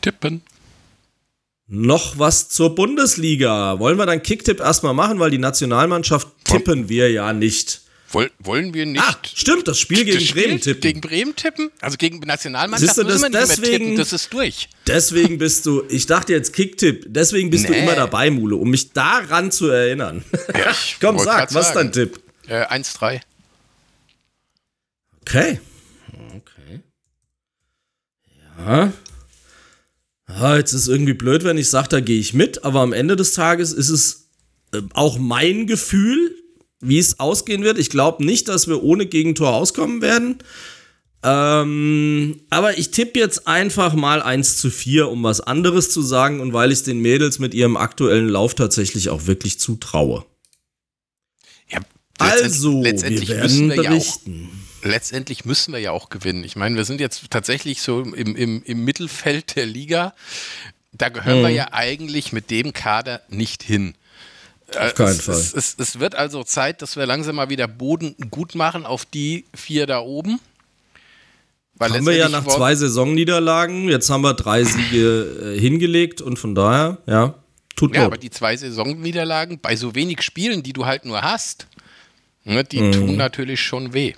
[0.00, 0.42] Tippen.
[1.76, 3.78] Noch was zur Bundesliga.
[3.80, 7.80] Wollen wir dann Kicktipp erstmal machen, weil die Nationalmannschaft tippen wir ja nicht.
[8.10, 10.80] Woll, wollen wir nicht Ah, stimmt, das Spiel gegen das Spiel Bremen tippen.
[10.82, 11.70] Gegen Bremen tippen?
[11.80, 14.68] Also gegen Nationalmannschaft Siehst du, müssen das nicht mehr deswegen- tippen, das ist durch.
[14.86, 17.80] Deswegen bist du, ich dachte jetzt Kicktipp, deswegen bist du Nee.
[17.82, 20.24] immer dabei, Mule, um mich daran zu erinnern.
[20.56, 22.20] Ja, Komm, sag, was ist dein Tipp?
[22.46, 23.20] Äh, 1-3.
[25.22, 25.58] Okay.
[26.36, 26.80] Okay.
[28.58, 28.92] Ja.
[30.28, 30.56] Ja.
[30.56, 33.34] Jetzt ist irgendwie blöd, wenn ich sage, da gehe ich mit, aber am Ende des
[33.34, 34.28] Tages ist es
[34.72, 36.34] äh, auch mein Gefühl,
[36.80, 37.78] wie es ausgehen wird.
[37.78, 40.38] Ich glaube nicht, dass wir ohne Gegentor auskommen werden.
[41.22, 46.40] Ähm, aber ich tippe jetzt einfach mal 1 zu 4, um was anderes zu sagen
[46.40, 50.26] und weil ich den Mädels mit ihrem aktuellen Lauf tatsächlich auch wirklich zutraue.
[51.70, 51.80] Ja,
[52.18, 54.50] Also, letztendlich wir müssen werden wir ja auch berichten.
[54.84, 56.44] Letztendlich müssen wir ja auch gewinnen.
[56.44, 60.14] Ich meine, wir sind jetzt tatsächlich so im, im, im Mittelfeld der Liga.
[60.92, 63.94] Da gehören wir ja eigentlich mit dem Kader nicht hin.
[64.78, 65.34] Auf keinen es, Fall.
[65.34, 69.04] Es, es, es wird also Zeit, dass wir langsam mal wieder Boden gut machen auf
[69.04, 70.40] die vier da oben.
[71.76, 76.38] Weil Haben wir ja nach zwei Saisonniederlagen, jetzt haben wir drei Siege äh, hingelegt und
[76.38, 77.34] von daher, ja,
[77.74, 78.06] tut Ja, Not.
[78.12, 81.66] aber die zwei Saisonniederlagen bei so wenig Spielen, die du halt nur hast,
[82.44, 82.92] ne, die Mhm.
[82.92, 84.14] tun natürlich schon weh.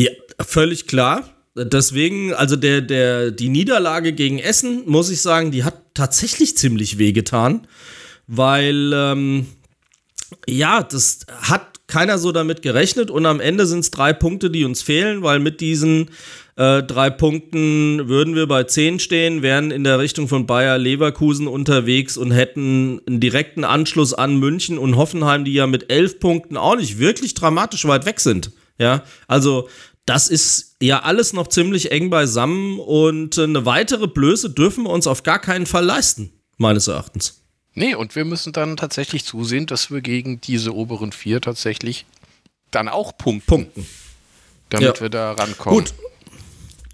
[0.00, 0.10] Ja,
[0.40, 1.28] völlig klar.
[1.54, 6.96] Deswegen, also der, der, die Niederlage gegen Essen, muss ich sagen, die hat tatsächlich ziemlich
[6.96, 7.66] wehgetan,
[8.26, 9.46] weil, ähm,
[10.48, 14.64] ja, das hat keiner so damit gerechnet und am Ende sind es drei Punkte, die
[14.64, 16.08] uns fehlen, weil mit diesen
[16.56, 21.46] äh, drei Punkten würden wir bei zehn stehen, wären in der Richtung von Bayer Leverkusen
[21.46, 26.56] unterwegs und hätten einen direkten Anschluss an München und Hoffenheim, die ja mit elf Punkten
[26.56, 28.52] auch nicht wirklich dramatisch weit weg sind.
[28.80, 29.68] Ja, also
[30.06, 34.90] das ist ja alles noch ziemlich eng beisammen und äh, eine weitere Blöße dürfen wir
[34.90, 37.42] uns auf gar keinen Fall leisten, meines Erachtens.
[37.74, 42.06] Nee, und wir müssen dann tatsächlich zusehen, dass wir gegen diese oberen vier tatsächlich
[42.70, 43.46] dann auch punkten.
[43.46, 43.86] Punkten.
[44.70, 45.00] Damit Ja.
[45.00, 45.84] wir da rankommen.
[45.84, 45.94] Gut.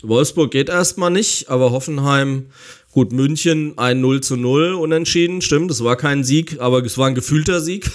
[0.02, 2.50] Wolfsburg geht erstmal nicht, aber Hoffenheim,
[2.92, 7.08] gut, München ein 0 zu 0 unentschieden, stimmt, es war kein Sieg, aber es war
[7.08, 7.90] ein gefühlter Sieg.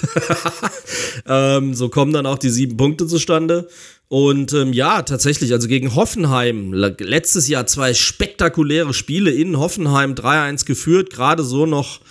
[1.28, 3.70] ähm, so kommen dann auch die sieben Punkte zustande.
[4.12, 10.16] Und ähm, ja, tatsächlich, also gegen Hoffenheim, le- letztes Jahr zwei spektakuläre Spiele in Hoffenheim,
[10.16, 12.02] 3-1 geführt, gerade so noch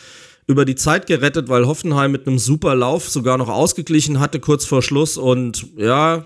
[0.47, 4.65] über die Zeit gerettet, weil Hoffenheim mit einem super Lauf sogar noch ausgeglichen hatte kurz
[4.65, 6.25] vor Schluss und ja,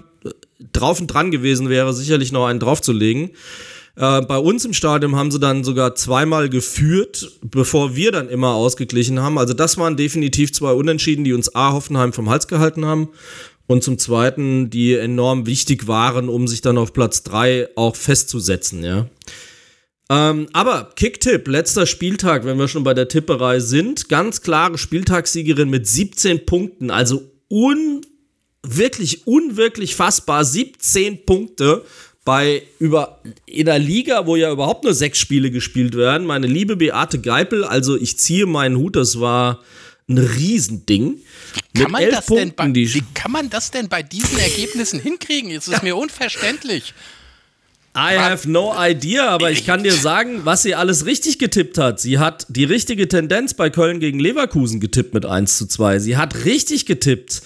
[0.72, 3.30] drauf und dran gewesen wäre, sicherlich noch einen draufzulegen.
[3.96, 8.54] Äh, bei uns im Stadion haben sie dann sogar zweimal geführt, bevor wir dann immer
[8.54, 9.38] ausgeglichen haben.
[9.38, 11.72] Also das waren definitiv zwei Unentschieden, die uns A.
[11.72, 13.08] Hoffenheim vom Hals gehalten haben
[13.66, 18.84] und zum Zweiten, die enorm wichtig waren, um sich dann auf Platz drei auch festzusetzen,
[18.84, 19.08] ja.
[20.10, 25.70] Ähm, aber Kicktipp, letzter Spieltag, wenn wir schon bei der Tipperei sind, ganz klare Spieltagssiegerin
[25.70, 28.02] mit 17 Punkten, also un,
[28.62, 31.84] wirklich unwirklich fassbar, 17 Punkte
[32.24, 36.26] bei über in der Liga, wo ja überhaupt nur sechs Spiele gespielt werden.
[36.26, 39.60] Meine liebe Beate Geipel, also ich ziehe meinen Hut, das war
[40.08, 41.18] ein Riesending.
[41.74, 45.50] kann man, das denn bei, wie kann man das denn bei diesen Ergebnissen hinkriegen?
[45.50, 46.94] Jetzt ist mir unverständlich.
[47.96, 52.00] I have no idea, aber ich kann dir sagen, was sie alles richtig getippt hat.
[52.00, 56.00] Sie hat die richtige Tendenz bei Köln gegen Leverkusen getippt mit 1 zu 2.
[56.00, 57.42] Sie hat richtig getippt.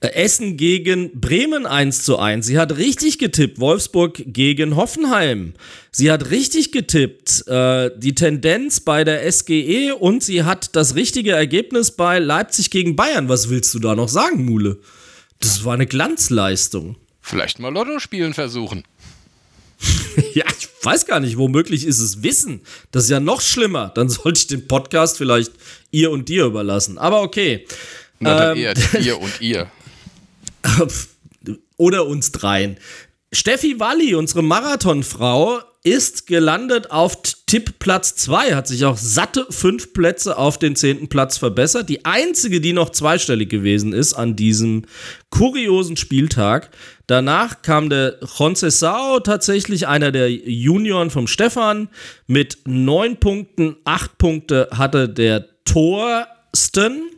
[0.00, 2.46] Äh, Essen gegen Bremen 1 zu 1.
[2.46, 3.58] Sie hat richtig getippt.
[3.60, 5.54] Wolfsburg gegen Hoffenheim.
[5.90, 7.46] Sie hat richtig getippt.
[7.48, 12.94] Äh, die Tendenz bei der SGE und sie hat das richtige Ergebnis bei Leipzig gegen
[12.96, 13.28] Bayern.
[13.28, 14.78] Was willst du da noch sagen, Mule?
[15.40, 16.96] Das war eine Glanzleistung.
[17.22, 18.84] Vielleicht mal Lotto spielen versuchen.
[20.32, 22.62] Ja, ich weiß gar nicht, womöglich ist es Wissen.
[22.90, 23.92] Das ist ja noch schlimmer.
[23.94, 25.52] Dann sollte ich den Podcast vielleicht
[25.90, 26.96] ihr und dir überlassen.
[26.96, 27.66] Aber okay.
[28.18, 28.62] Na, dann Ähm.
[28.62, 29.70] eher ihr und ihr.
[31.76, 32.76] Oder uns dreien.
[33.32, 37.16] Steffi Walli, unsere Marathonfrau, ist gelandet auf
[37.46, 41.88] Tippplatz 2, hat sich auch satte fünf Plätze auf den zehnten Platz verbessert.
[41.88, 44.82] Die einzige, die noch zweistellig gewesen ist an diesem
[45.30, 46.70] kuriosen Spieltag.
[47.06, 51.88] Danach kam der Concesao, tatsächlich einer der Junioren vom Stefan,
[52.26, 53.76] mit neun Punkten.
[53.84, 57.10] Acht Punkte hatte der Thorsten.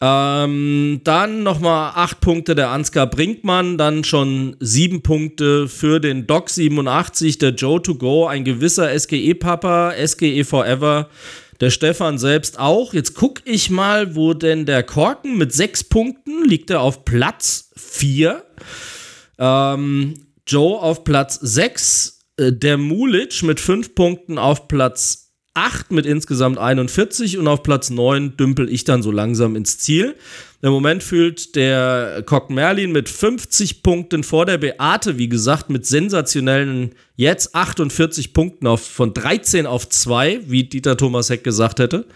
[0.00, 6.50] Ähm, dann nochmal acht Punkte der Ansgar Brinkmann, dann schon sieben Punkte für den Doc
[6.50, 11.08] 87, der Joe to go, ein gewisser SGE-Papa, SGE Forever,
[11.60, 12.92] der Stefan selbst auch.
[12.92, 17.70] Jetzt gucke ich mal, wo denn der Korken mit sechs Punkten liegt er auf Platz
[17.76, 18.44] vier.
[19.38, 20.14] Ähm,
[20.46, 25.23] Joe auf Platz 6, äh, der Mulic mit 5 Punkten auf Platz
[25.54, 30.16] 8 mit insgesamt 41 und auf Platz 9 dümpel ich dann so langsam ins Ziel.
[30.62, 35.86] Im Moment fühlt der Cock Merlin mit 50 Punkten vor der Beate, wie gesagt, mit
[35.86, 42.06] sensationellen jetzt 48 Punkten auf, von 13 auf 2, wie Dieter Thomas Heck gesagt hätte.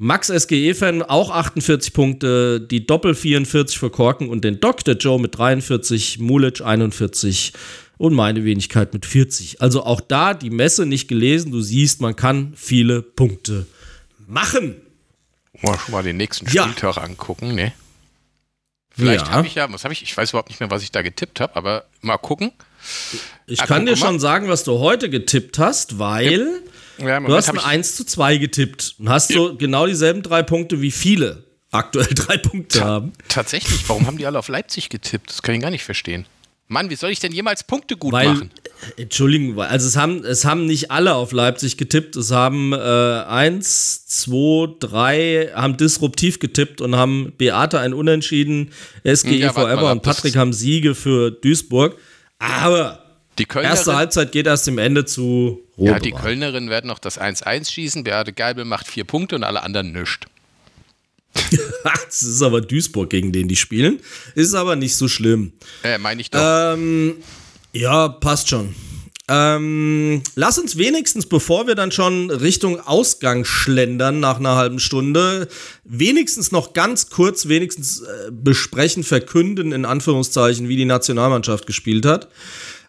[0.00, 5.36] Max SGE-Fan auch 48 Punkte, die Doppel 44 für Korken und den der Joe mit
[5.36, 7.52] 43, Mulic 41
[7.98, 9.60] und meine Wenigkeit mit 40.
[9.60, 11.50] Also auch da die Messe nicht gelesen.
[11.52, 13.66] Du siehst, man kann viele Punkte
[14.26, 14.76] machen.
[15.60, 16.62] Mal schon mal den nächsten Ja.
[16.64, 17.72] Spieltag angucken, ne?
[18.90, 19.32] Vielleicht Ja.
[19.32, 20.02] habe ich ja, was habe ich?
[20.02, 22.52] Ich weiß überhaupt nicht mehr, was ich da getippt habe, aber mal gucken.
[23.46, 24.06] Ich Ah, kann guck dir mal.
[24.08, 26.62] schon sagen, was du heute getippt hast, weil
[26.98, 30.42] Ja, du hast ein ich, 1 zu 2 getippt und hast so genau dieselben drei
[30.42, 33.12] Punkte wie viele aktuell drei Punkte haben.
[33.28, 35.30] tatsächlich, warum haben die alle auf Leipzig getippt?
[35.30, 36.26] Das kann ich gar nicht verstehen.
[36.68, 38.50] Mann, wie soll ich denn jemals Punkte gut Weil, machen?
[38.96, 42.14] Entschuldigung, also es haben, es haben nicht alle auf Leipzig getippt.
[42.16, 48.70] Es haben äh, eins, zwei, drei haben disruptiv getippt und haben Beate ein Unentschieden,
[49.02, 51.96] SGE Ja, warte Forever mal und Patrick haben Siege für Duisburg.
[52.38, 53.02] Aber
[53.38, 56.04] Die Kölnerin, erste Halbzeit geht erst im Ende zu ja, Rot.
[56.04, 58.04] die Kölnerin werden noch das 1-1 schießen.
[58.04, 60.26] Beate Geibel macht vier Punkte und alle anderen nischt.
[61.84, 64.00] das ist aber Duisburg, gegen den die spielen.
[64.34, 65.52] Ist aber nicht so schlimm.
[65.82, 66.40] Äh, meine ich doch.
[66.42, 67.16] Ähm,
[67.72, 68.74] ja, passt schon.
[69.30, 75.48] Ähm, lass uns wenigstens, bevor wir dann schon Richtung Ausgang schlendern nach einer halben Stunde,
[75.84, 82.28] wenigstens noch ganz kurz, wenigstens äh, besprechen, verkünden, in Anführungszeichen, wie die Nationalmannschaft gespielt hat.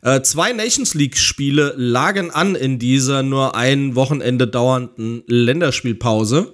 [0.01, 6.53] Äh, zwei Nations League-Spiele lagen an in dieser nur ein Wochenende dauernden Länderspielpause.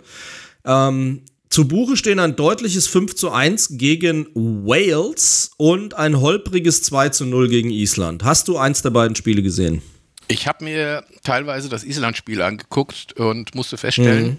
[0.66, 1.22] Ähm,
[1.56, 7.26] zu Buche stehen ein deutliches 5 zu 1 gegen Wales und ein holpriges 2 zu
[7.26, 8.26] 0 gegen Island.
[8.26, 9.82] Hast du eins der beiden Spiele gesehen?
[10.28, 14.38] Ich habe mir teilweise das Island-Spiel angeguckt und musste feststellen,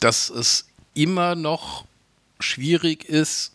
[0.00, 1.84] dass es immer noch
[2.40, 3.52] schwierig ist,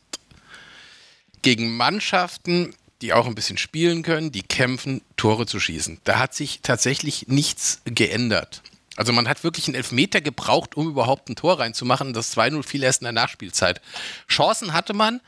[1.41, 5.99] gegen Mannschaften, die auch ein bisschen spielen können, die kämpfen, Tore zu schießen.
[6.05, 8.61] Da hat sich tatsächlich nichts geändert.
[8.97, 12.13] Also man hat wirklich einen Elfmeter gebraucht, um überhaupt ein Tor reinzumachen.
[12.13, 13.81] Das 2-0 fiel erst in der Nachspielzeit.
[14.27, 15.21] Chancen hatte man,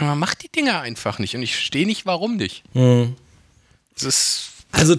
[0.00, 1.34] man macht die Dinger einfach nicht.
[1.36, 2.64] Und ich stehe nicht, warum nicht.
[2.72, 3.16] Hm.
[4.72, 4.96] also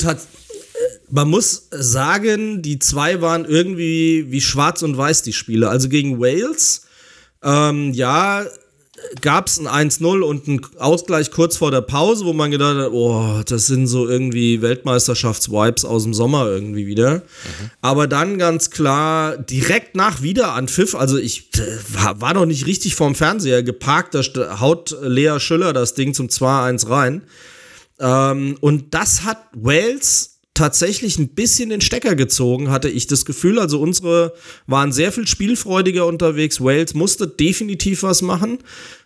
[1.09, 5.69] man muss sagen, die zwei waren irgendwie wie schwarz und weiß, die Spiele.
[5.69, 6.87] Also gegen Wales,
[7.43, 8.45] ähm, ja,
[9.21, 12.91] gab es ein 1-0 und einen Ausgleich kurz vor der Pause, wo man gedacht hat,
[12.91, 17.15] oh, das sind so irgendwie Weltmeisterschafts-Vibes aus dem Sommer irgendwie wieder.
[17.17, 17.71] Mhm.
[17.81, 21.77] Aber dann ganz klar, direkt nach Wiederanpfiff, also ich äh,
[22.19, 26.89] war noch nicht richtig vorm Fernseher geparkt, da haut Lea Schüller das Ding zum 2-1
[26.89, 27.21] rein.
[27.99, 33.59] Ähm, und das hat Wales tatsächlich ein bisschen den Stecker gezogen, hatte ich das Gefühl.
[33.59, 34.33] Also unsere
[34.67, 36.61] waren sehr viel spielfreudiger unterwegs.
[36.61, 38.59] Wales musste definitiv was machen.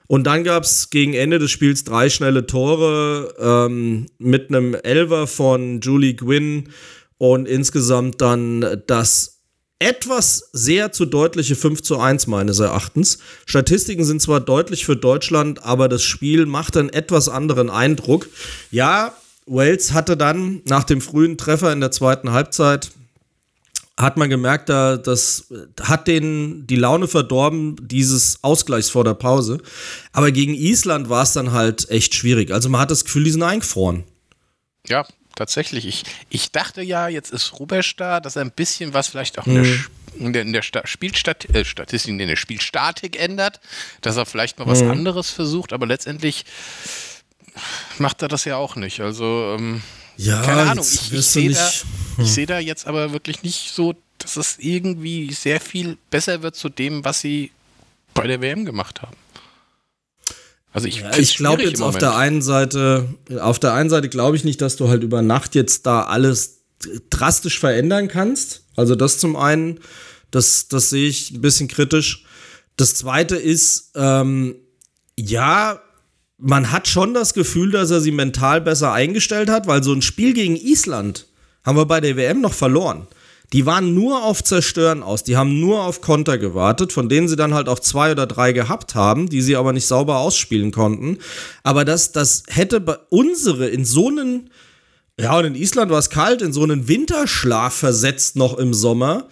[0.08, 5.28] Und dann gab es gegen Ende des Spiels drei schnelle Tore ähm, mit einem Elver
[5.28, 6.70] von Julie Gwynn
[7.18, 9.38] und insgesamt dann das
[9.80, 13.20] etwas sehr zu deutliche 5 zu 1 meines Erachtens.
[13.46, 18.28] Statistiken sind zwar deutlich für Deutschland, aber das Spiel macht einen etwas anderen Eindruck.
[18.72, 19.14] Ja,
[19.48, 22.92] Wales hatte dann nach dem frühen Treffer in der zweiten Halbzeit
[23.98, 29.60] hat man gemerkt, da, das hat den die Laune verdorben, dieses Ausgleichs vor der Pause.
[30.12, 32.52] Aber gegen Island war es dann halt echt schwierig.
[32.52, 34.04] Also man hat das Gefühl, die sind eingefroren.
[34.86, 35.88] Ja, tatsächlich.
[35.88, 39.48] Ich, ich dachte ja, jetzt ist Rubesch da, dass er ein bisschen was vielleicht auch
[39.48, 39.86] in der, mhm.
[40.20, 43.60] in der, in der Spielstat äh, Statistik, in der Spielstatik ändert,
[44.02, 44.92] dass er vielleicht mal was mhm.
[44.92, 46.46] anderes versucht, aber letztendlich
[47.98, 49.00] macht er das ja auch nicht.
[49.00, 49.82] Also, ähm,
[50.18, 50.86] ja, keine Ahnung.
[50.86, 51.72] Ich, ich sehe da,
[52.18, 52.26] hm.
[52.26, 56.70] seh da jetzt aber wirklich nicht so, dass es irgendwie sehr viel besser wird zu
[56.70, 57.52] dem, was sie
[58.14, 59.16] bei der WM gemacht haben.
[60.74, 63.08] Also ich, ja, ich glaube jetzt auf der einen Seite,
[63.40, 66.60] auf der einen Seite glaube ich nicht, dass du halt über Nacht jetzt da alles
[67.10, 68.64] drastisch verändern kannst.
[68.76, 69.80] Also das zum einen,
[70.30, 72.26] das, das sehe ich ein bisschen kritisch.
[72.76, 74.56] Das zweite ist, ähm,
[75.18, 75.82] ja,
[76.38, 80.02] man hat schon das Gefühl, dass er sie mental besser eingestellt hat, weil so ein
[80.02, 81.28] Spiel gegen Island
[81.64, 83.08] haben wir bei der WM noch verloren.
[83.54, 87.38] Die waren nur auf Zerstören aus, die haben nur auf Konter gewartet, von denen sie
[87.38, 91.20] dann halt auch zwei oder drei gehabt haben, die sie aber nicht sauber ausspielen konnten.
[91.64, 94.50] Aber das, das hätte bei unsere in so einen,
[95.18, 99.30] ja, und in Island war es kalt, in so einen Winterschlaf versetzt noch im Sommer,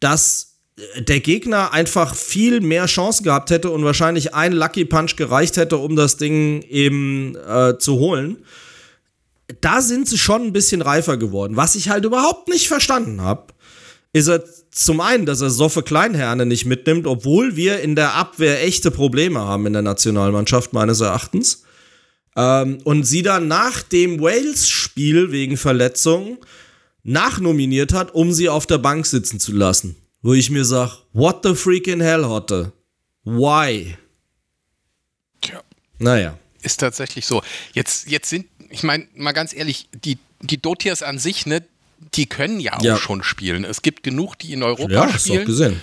[0.00, 5.56] dass der Gegner einfach viel mehr Chancen gehabt hätte und wahrscheinlich ein Lucky Punch gereicht
[5.56, 8.38] hätte, um das Ding eben äh, zu holen.
[9.60, 11.56] Da sind sie schon ein bisschen reifer geworden.
[11.56, 13.52] Was ich halt überhaupt nicht verstanden habe,
[14.12, 18.64] ist er zum einen, dass er Soffe Kleinherne nicht mitnimmt, obwohl wir in der Abwehr
[18.64, 21.62] echte Probleme haben in der Nationalmannschaft, meines Erachtens.
[22.34, 26.38] Ähm, und sie dann nach dem Wales-Spiel wegen Verletzung
[27.04, 31.40] nachnominiert hat, um sie auf der Bank sitzen zu lassen wo ich mir sage, what
[31.44, 32.72] the freaking hell, Hotte?
[33.24, 33.96] Why?
[35.42, 35.62] Tja.
[35.98, 36.38] Naja.
[36.62, 37.42] Ist tatsächlich so.
[37.74, 41.62] Jetzt, jetzt sind, ich meine, mal ganz ehrlich, die, die Dotiers an sich, ne,
[42.14, 42.96] die können ja auch ja.
[42.96, 43.64] schon spielen.
[43.64, 45.34] Es gibt genug, die in Europa ja, spielen.
[45.34, 45.80] Ja, hast gesehen.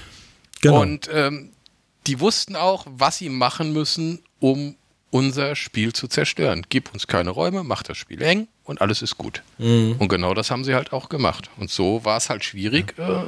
[0.61, 0.81] Genau.
[0.81, 1.51] Und ähm,
[2.07, 4.75] die wussten auch, was sie machen müssen, um
[5.11, 6.65] unser Spiel zu zerstören.
[6.67, 9.43] Gib uns keine Räume, mach das Spiel eng und alles ist gut.
[9.59, 9.97] Mhm.
[9.99, 11.51] Und genau das haben sie halt auch gemacht.
[11.57, 13.23] Und so war es halt schwierig, äh,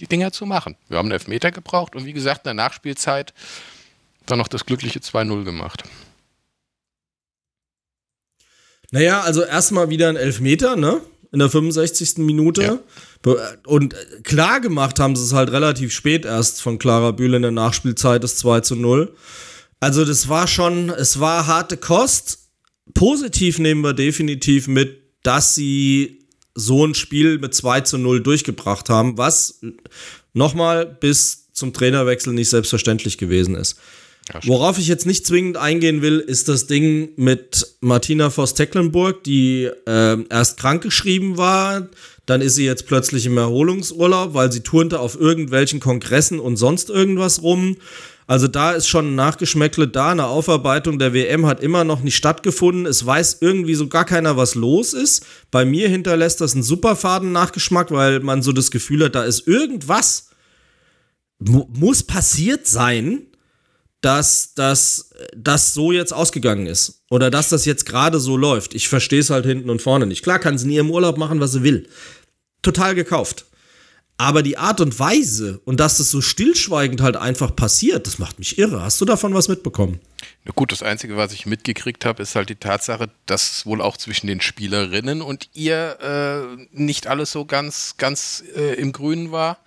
[0.00, 0.76] die Dinger zu machen.
[0.88, 3.34] Wir haben einen Elfmeter gebraucht und wie gesagt, in der Nachspielzeit
[4.26, 5.84] dann noch das glückliche 2-0 gemacht.
[8.90, 11.00] Naja, also erstmal wieder ein Elfmeter, ne?
[11.30, 12.18] In der 65.
[12.18, 12.62] Minute.
[12.62, 13.34] Ja.
[13.66, 17.50] Und klar gemacht haben sie es halt relativ spät erst von Clara Bühle in der
[17.50, 19.14] Nachspielzeit, das 2 0.
[19.80, 22.50] Also, das war schon, es war harte Kost.
[22.94, 26.17] Positiv nehmen wir definitiv mit, dass sie
[26.58, 29.60] so ein Spiel mit 2 zu 0 durchgebracht haben, was
[30.32, 33.78] nochmal bis zum Trainerwechsel nicht selbstverständlich gewesen ist.
[34.32, 39.70] Ja, Worauf ich jetzt nicht zwingend eingehen will, ist das Ding mit Martina Voss-Tecklenburg, die
[39.86, 41.88] äh, erst krankgeschrieben war,
[42.26, 46.90] dann ist sie jetzt plötzlich im Erholungsurlaub, weil sie turnte auf irgendwelchen Kongressen und sonst
[46.90, 47.76] irgendwas rum.
[48.28, 50.10] Also da ist schon ein Nachgeschmäckle da.
[50.10, 52.84] Eine Aufarbeitung der WM hat immer noch nicht stattgefunden.
[52.84, 55.24] Es weiß irgendwie so gar keiner, was los ist.
[55.50, 59.24] Bei mir hinterlässt das einen super faden Nachgeschmack, weil man so das Gefühl hat, da
[59.24, 60.28] ist irgendwas,
[61.38, 63.22] muss passiert sein,
[64.02, 65.10] dass das,
[65.72, 67.04] so jetzt ausgegangen ist.
[67.08, 68.74] Oder dass das jetzt gerade so läuft.
[68.74, 70.22] Ich verstehe es halt hinten und vorne nicht.
[70.22, 71.88] Klar kann sie in ihrem Urlaub machen, was sie will.
[72.60, 73.46] Total gekauft.
[74.20, 78.40] Aber die Art und Weise und dass das so stillschweigend halt einfach passiert, das macht
[78.40, 78.82] mich irre.
[78.82, 80.00] Hast du davon was mitbekommen?
[80.44, 83.96] Na gut, das Einzige, was ich mitgekriegt habe, ist halt die Tatsache, dass wohl auch
[83.96, 85.98] zwischen den Spielerinnen und ihr
[86.58, 89.58] äh, nicht alles so ganz, ganz äh, im Grünen war,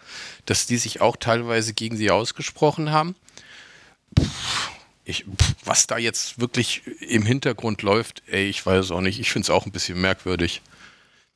[0.45, 3.15] dass die sich auch teilweise gegen sie ausgesprochen haben.
[4.15, 4.25] Puh,
[5.05, 9.19] ich, pff, was da jetzt wirklich im Hintergrund läuft, ey, ich weiß es auch nicht.
[9.21, 10.61] Ich finde es auch ein bisschen merkwürdig.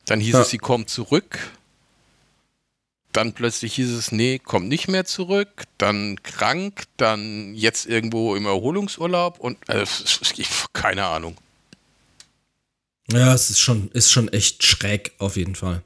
[0.05, 0.41] Dann hieß Ja.
[0.41, 1.39] es, sie kommt zurück.
[3.15, 5.63] Dann plötzlich hieß es, nee, kommt nicht mehr zurück.
[5.77, 9.85] Dann krank, dann jetzt irgendwo im Erholungsurlaub und äh,
[10.73, 11.37] keine Ahnung.
[13.13, 15.81] Ja, es ist schon, ist schon echt schräg, auf jeden Fall.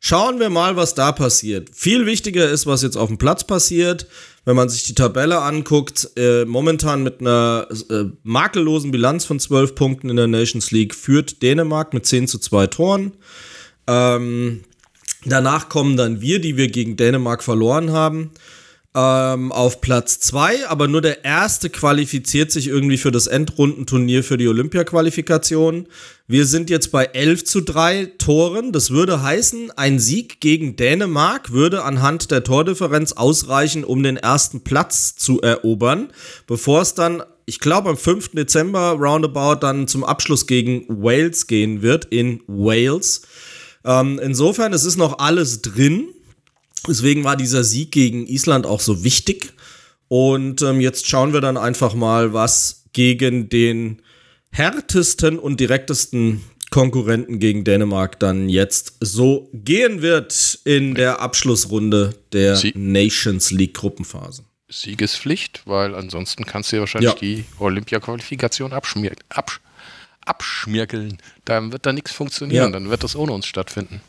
[0.00, 1.70] Schauen wir mal, was da passiert.
[1.72, 4.08] Viel wichtiger ist, was jetzt auf dem Platz passiert.
[4.44, 9.76] Wenn man sich die Tabelle anguckt, äh, momentan mit einer äh, makellosen Bilanz von 12
[9.76, 13.12] Punkten in der Nations League führt Dänemark mit 10 zu 2 Toren.
[13.86, 14.64] Ähm,
[15.24, 18.30] danach kommen dann wir, die wir gegen Dänemark verloren haben,
[18.94, 20.68] ähm, auf Platz 2.
[20.68, 25.88] Aber nur der erste qualifiziert sich irgendwie für das Endrundenturnier für die Olympia-Qualifikation.
[26.28, 28.72] Wir sind jetzt bei 11 zu 3 Toren.
[28.72, 34.62] Das würde heißen, ein Sieg gegen Dänemark würde anhand der Tordifferenz ausreichen, um den ersten
[34.62, 36.12] Platz zu erobern,
[36.46, 38.30] bevor es dann, ich glaube, am 5.
[38.30, 43.22] Dezember roundabout dann zum Abschluss gegen Wales gehen wird in Wales.
[43.84, 46.08] Ähm, insofern, es ist noch alles drin.
[46.88, 49.52] Deswegen war dieser Sieg gegen Island auch so wichtig.
[50.08, 54.02] Und ähm, jetzt schauen wir dann einfach mal, was gegen den
[54.50, 62.56] härtesten und direktesten Konkurrenten gegen Dänemark dann jetzt so gehen wird in der Abschlussrunde der
[62.56, 64.44] Sie- Nations League Gruppenphase.
[64.70, 67.18] Siegespflicht, weil ansonsten kannst du ja wahrscheinlich Ja.
[67.18, 69.60] die Olympia-Qualifikation abschmier absch
[70.26, 71.18] abschmirkeln.
[71.44, 72.70] Dann wird da nichts funktionieren, Ja.
[72.70, 74.00] dann wird das ohne uns stattfinden.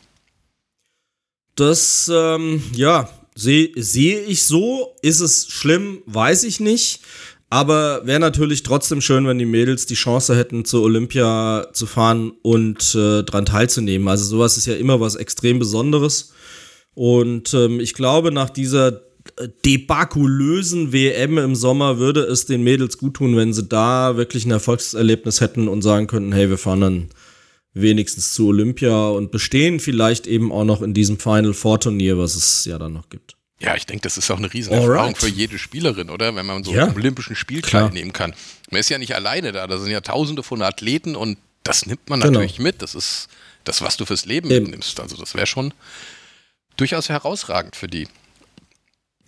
[1.54, 4.94] Das, ähm, ja, sehe sehe ich so.
[5.02, 7.00] Ist es schlimm, weiß ich nicht.
[7.48, 12.32] Aber wäre natürlich trotzdem schön, wenn die Mädels die Chance hätten, zur Olympia zu fahren
[12.42, 14.08] und äh, dran teilzunehmen.
[14.08, 16.32] Also sowas ist ja immer was extrem Besonderes.
[16.94, 19.02] Und ähm, ich glaube, nach dieser
[19.64, 24.50] debakulösen WM im Sommer würde es den Mädels gut tun, wenn sie da wirklich ein
[24.50, 27.08] Erfolgserlebnis hätten und sagen könnten, hey, wir fahren dann
[27.74, 32.34] wenigstens zu Olympia und bestehen vielleicht eben auch noch in diesem Final Four Turnier, was
[32.34, 33.34] es ja dann noch gibt.
[33.60, 35.18] Ja, ich denke, das ist auch eine Riesenerfahrung Alright.
[35.18, 36.34] für jede Spielerin, oder?
[36.34, 36.84] Wenn man so Ja.
[36.88, 37.86] am Olympischen Spiel Klar.
[37.88, 38.34] teilnehmen kann.
[38.70, 42.08] Man ist ja nicht alleine da, da sind ja tausende von Athleten und das nimmt
[42.08, 42.32] man Genau.
[42.32, 42.82] natürlich mit.
[42.82, 43.28] Das ist
[43.64, 44.64] das, was du fürs Leben Eben.
[44.64, 45.00] mitnimmst.
[45.00, 45.72] Also das wäre schon
[46.76, 48.08] durchaus herausragend für die.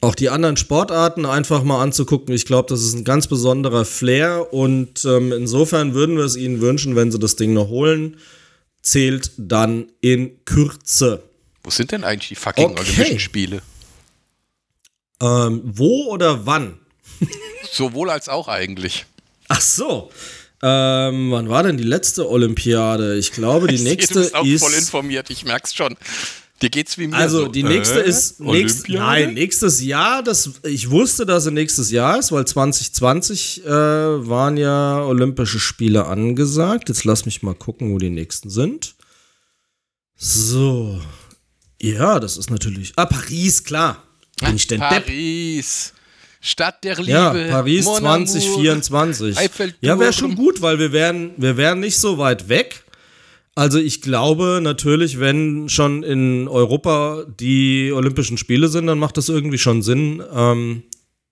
[0.01, 2.33] Auch die anderen Sportarten einfach mal anzugucken.
[2.35, 6.61] Ich glaube, das ist ein ganz besonderer Flair und ähm, insofern würden wir es ihnen
[6.61, 8.17] wünschen, wenn sie das Ding noch holen.
[8.81, 11.23] Zählt dann in Kürze.
[11.65, 12.81] Wo sind denn eigentlich die fucking Okay.
[12.81, 13.61] Olympischen Spiele?
[15.21, 16.79] Ähm, wo oder wann?
[17.73, 19.05] Sowohl als auch eigentlich.
[19.49, 20.11] Ach so.
[20.63, 23.17] Ähm, wann war denn die letzte Olympiade?
[23.19, 24.63] Ich glaube, die nächste du bist auch ist.
[24.63, 25.97] voll informiert, ich merk's schon.
[26.61, 27.49] Dir geht's wie mir Also so.
[27.49, 30.23] die nächste Äh, ist nächst, nein, nächstes Jahr.
[30.25, 36.07] Das, ich wusste, dass es nächstes Jahr ist, weil 2020 äh, waren ja Olympische Spiele
[36.07, 36.89] angesagt.
[36.89, 38.97] Jetzt lass mich mal gucken, wo die nächsten sind.
[40.17, 41.01] So.
[41.81, 42.93] Ja, das ist natürlich.
[42.97, 44.03] Ah, Paris, klar.
[44.41, 45.07] Bin ich denn Depp?
[45.07, 45.93] Paris.
[46.41, 47.11] Stadt der Liebe.
[47.11, 48.27] Ja, Paris Mon Amour.
[48.27, 49.37] 2024.
[49.39, 49.79] Eiffelturm.
[49.81, 52.85] Ja, wäre schon gut, weil wir wären, wir wären nicht so weit weg.
[53.59, 59.29] Also ich glaube natürlich, wenn schon in Europa die Olympischen Spiele sind, dann macht das
[59.29, 60.85] irgendwie schon Sinn, ähm,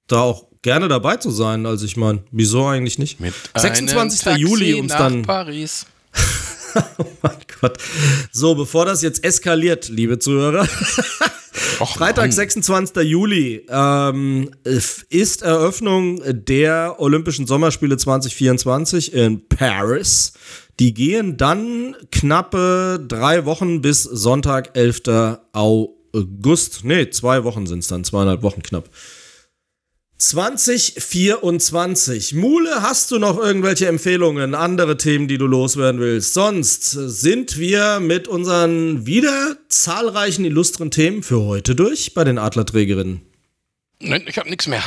[0.08, 1.66] da auch gerne dabei zu sein.
[1.66, 3.20] Also ich meine, wieso eigentlich nicht?
[3.20, 4.26] Mit 26.
[4.26, 5.86] einem Taxi Juli, nach dann Paris.
[6.98, 7.78] Oh mein Gott.
[8.32, 10.68] So, bevor das jetzt eskaliert, liebe Zuhörer.
[11.78, 12.32] Och, Freitag, Mann.
[12.32, 12.96] 26.
[13.04, 20.32] Juli ähm, ist Eröffnung der Olympischen Sommerspiele 2024 in Paris.
[20.78, 25.38] Die gehen dann knappe drei Wochen bis Sonntag, 11.
[25.52, 26.84] August.
[26.84, 28.88] Nee, zwei Wochen sind es dann, zweieinhalb Wochen knapp.
[30.18, 32.34] 2024.
[32.34, 36.32] Mule, hast du noch irgendwelche Empfehlungen, andere Themen, die du loswerden willst?
[36.32, 43.20] Sonst sind wir mit unseren wieder zahlreichen illustren Themen für heute durch bei den Adlerträgerinnen.
[44.00, 44.82] Nein, ich habe nichts mehr.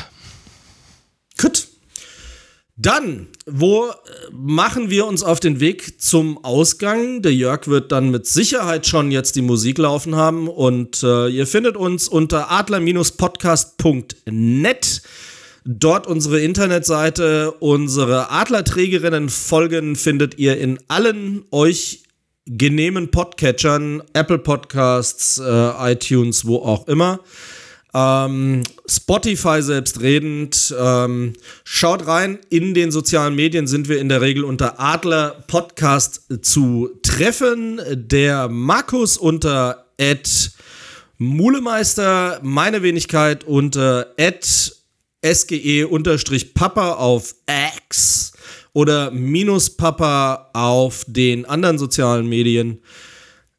[2.82, 3.92] Dann, wo äh,
[4.32, 7.22] machen wir uns auf den Weg zum Ausgang?
[7.22, 11.46] Der Jörg wird dann mit Sicherheit schon jetzt die Musik laufen haben und äh, ihr
[11.46, 15.02] findet uns unter adler-podcast.net.
[15.66, 22.04] Dort unsere Internetseite, unsere Adlerträgerinnen-Folgen findet ihr in allen euch
[22.46, 27.20] genehmen Podcatchern, Apple Podcasts, äh, iTunes, wo auch immer.
[27.94, 30.76] Ähm, Spotify selbstredend.
[30.78, 31.34] Ähm,
[31.64, 32.40] schaut rein.
[32.50, 37.82] In den sozialen Medien sind wir in der Regel unter Adler Podcast zu treffen.
[37.90, 40.52] Der Markus unter Ed
[41.18, 44.76] Mulemeister, meine Wenigkeit unter Ed
[45.22, 47.36] SGE-Papa auf
[47.76, 48.32] X
[48.72, 52.82] oder minus Papa auf den anderen sozialen Medien.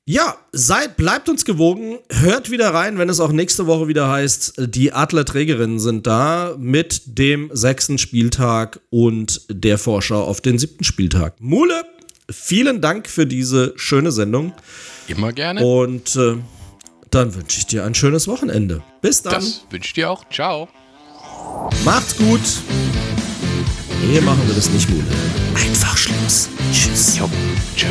[0.06, 4.54] Ja, seid, bleibt uns gewogen, hört wieder rein, wenn es auch nächste Woche wieder heißt,
[4.58, 11.40] die Adlerträgerinnen sind da mit dem sechsten Spieltag und der Vorschau auf den siebten Spieltag.
[11.40, 11.84] Mule,
[12.30, 14.52] vielen Dank für diese schöne Sendung.
[15.06, 15.64] Immer gerne.
[15.64, 16.38] Und äh,
[17.10, 18.82] dann wünsche ich dir ein schönes Wochenende.
[19.02, 19.34] Bis dann.
[19.34, 20.28] Das wünsche ich dir auch.
[20.30, 20.68] Ciao.
[21.84, 22.40] Macht's gut.
[24.08, 25.04] Nee, machen wir das nicht, Mule.
[25.54, 26.48] Einfach Schluss.
[26.72, 27.18] Tschüss.
[27.18, 27.28] Jo,
[27.76, 27.86] tschö.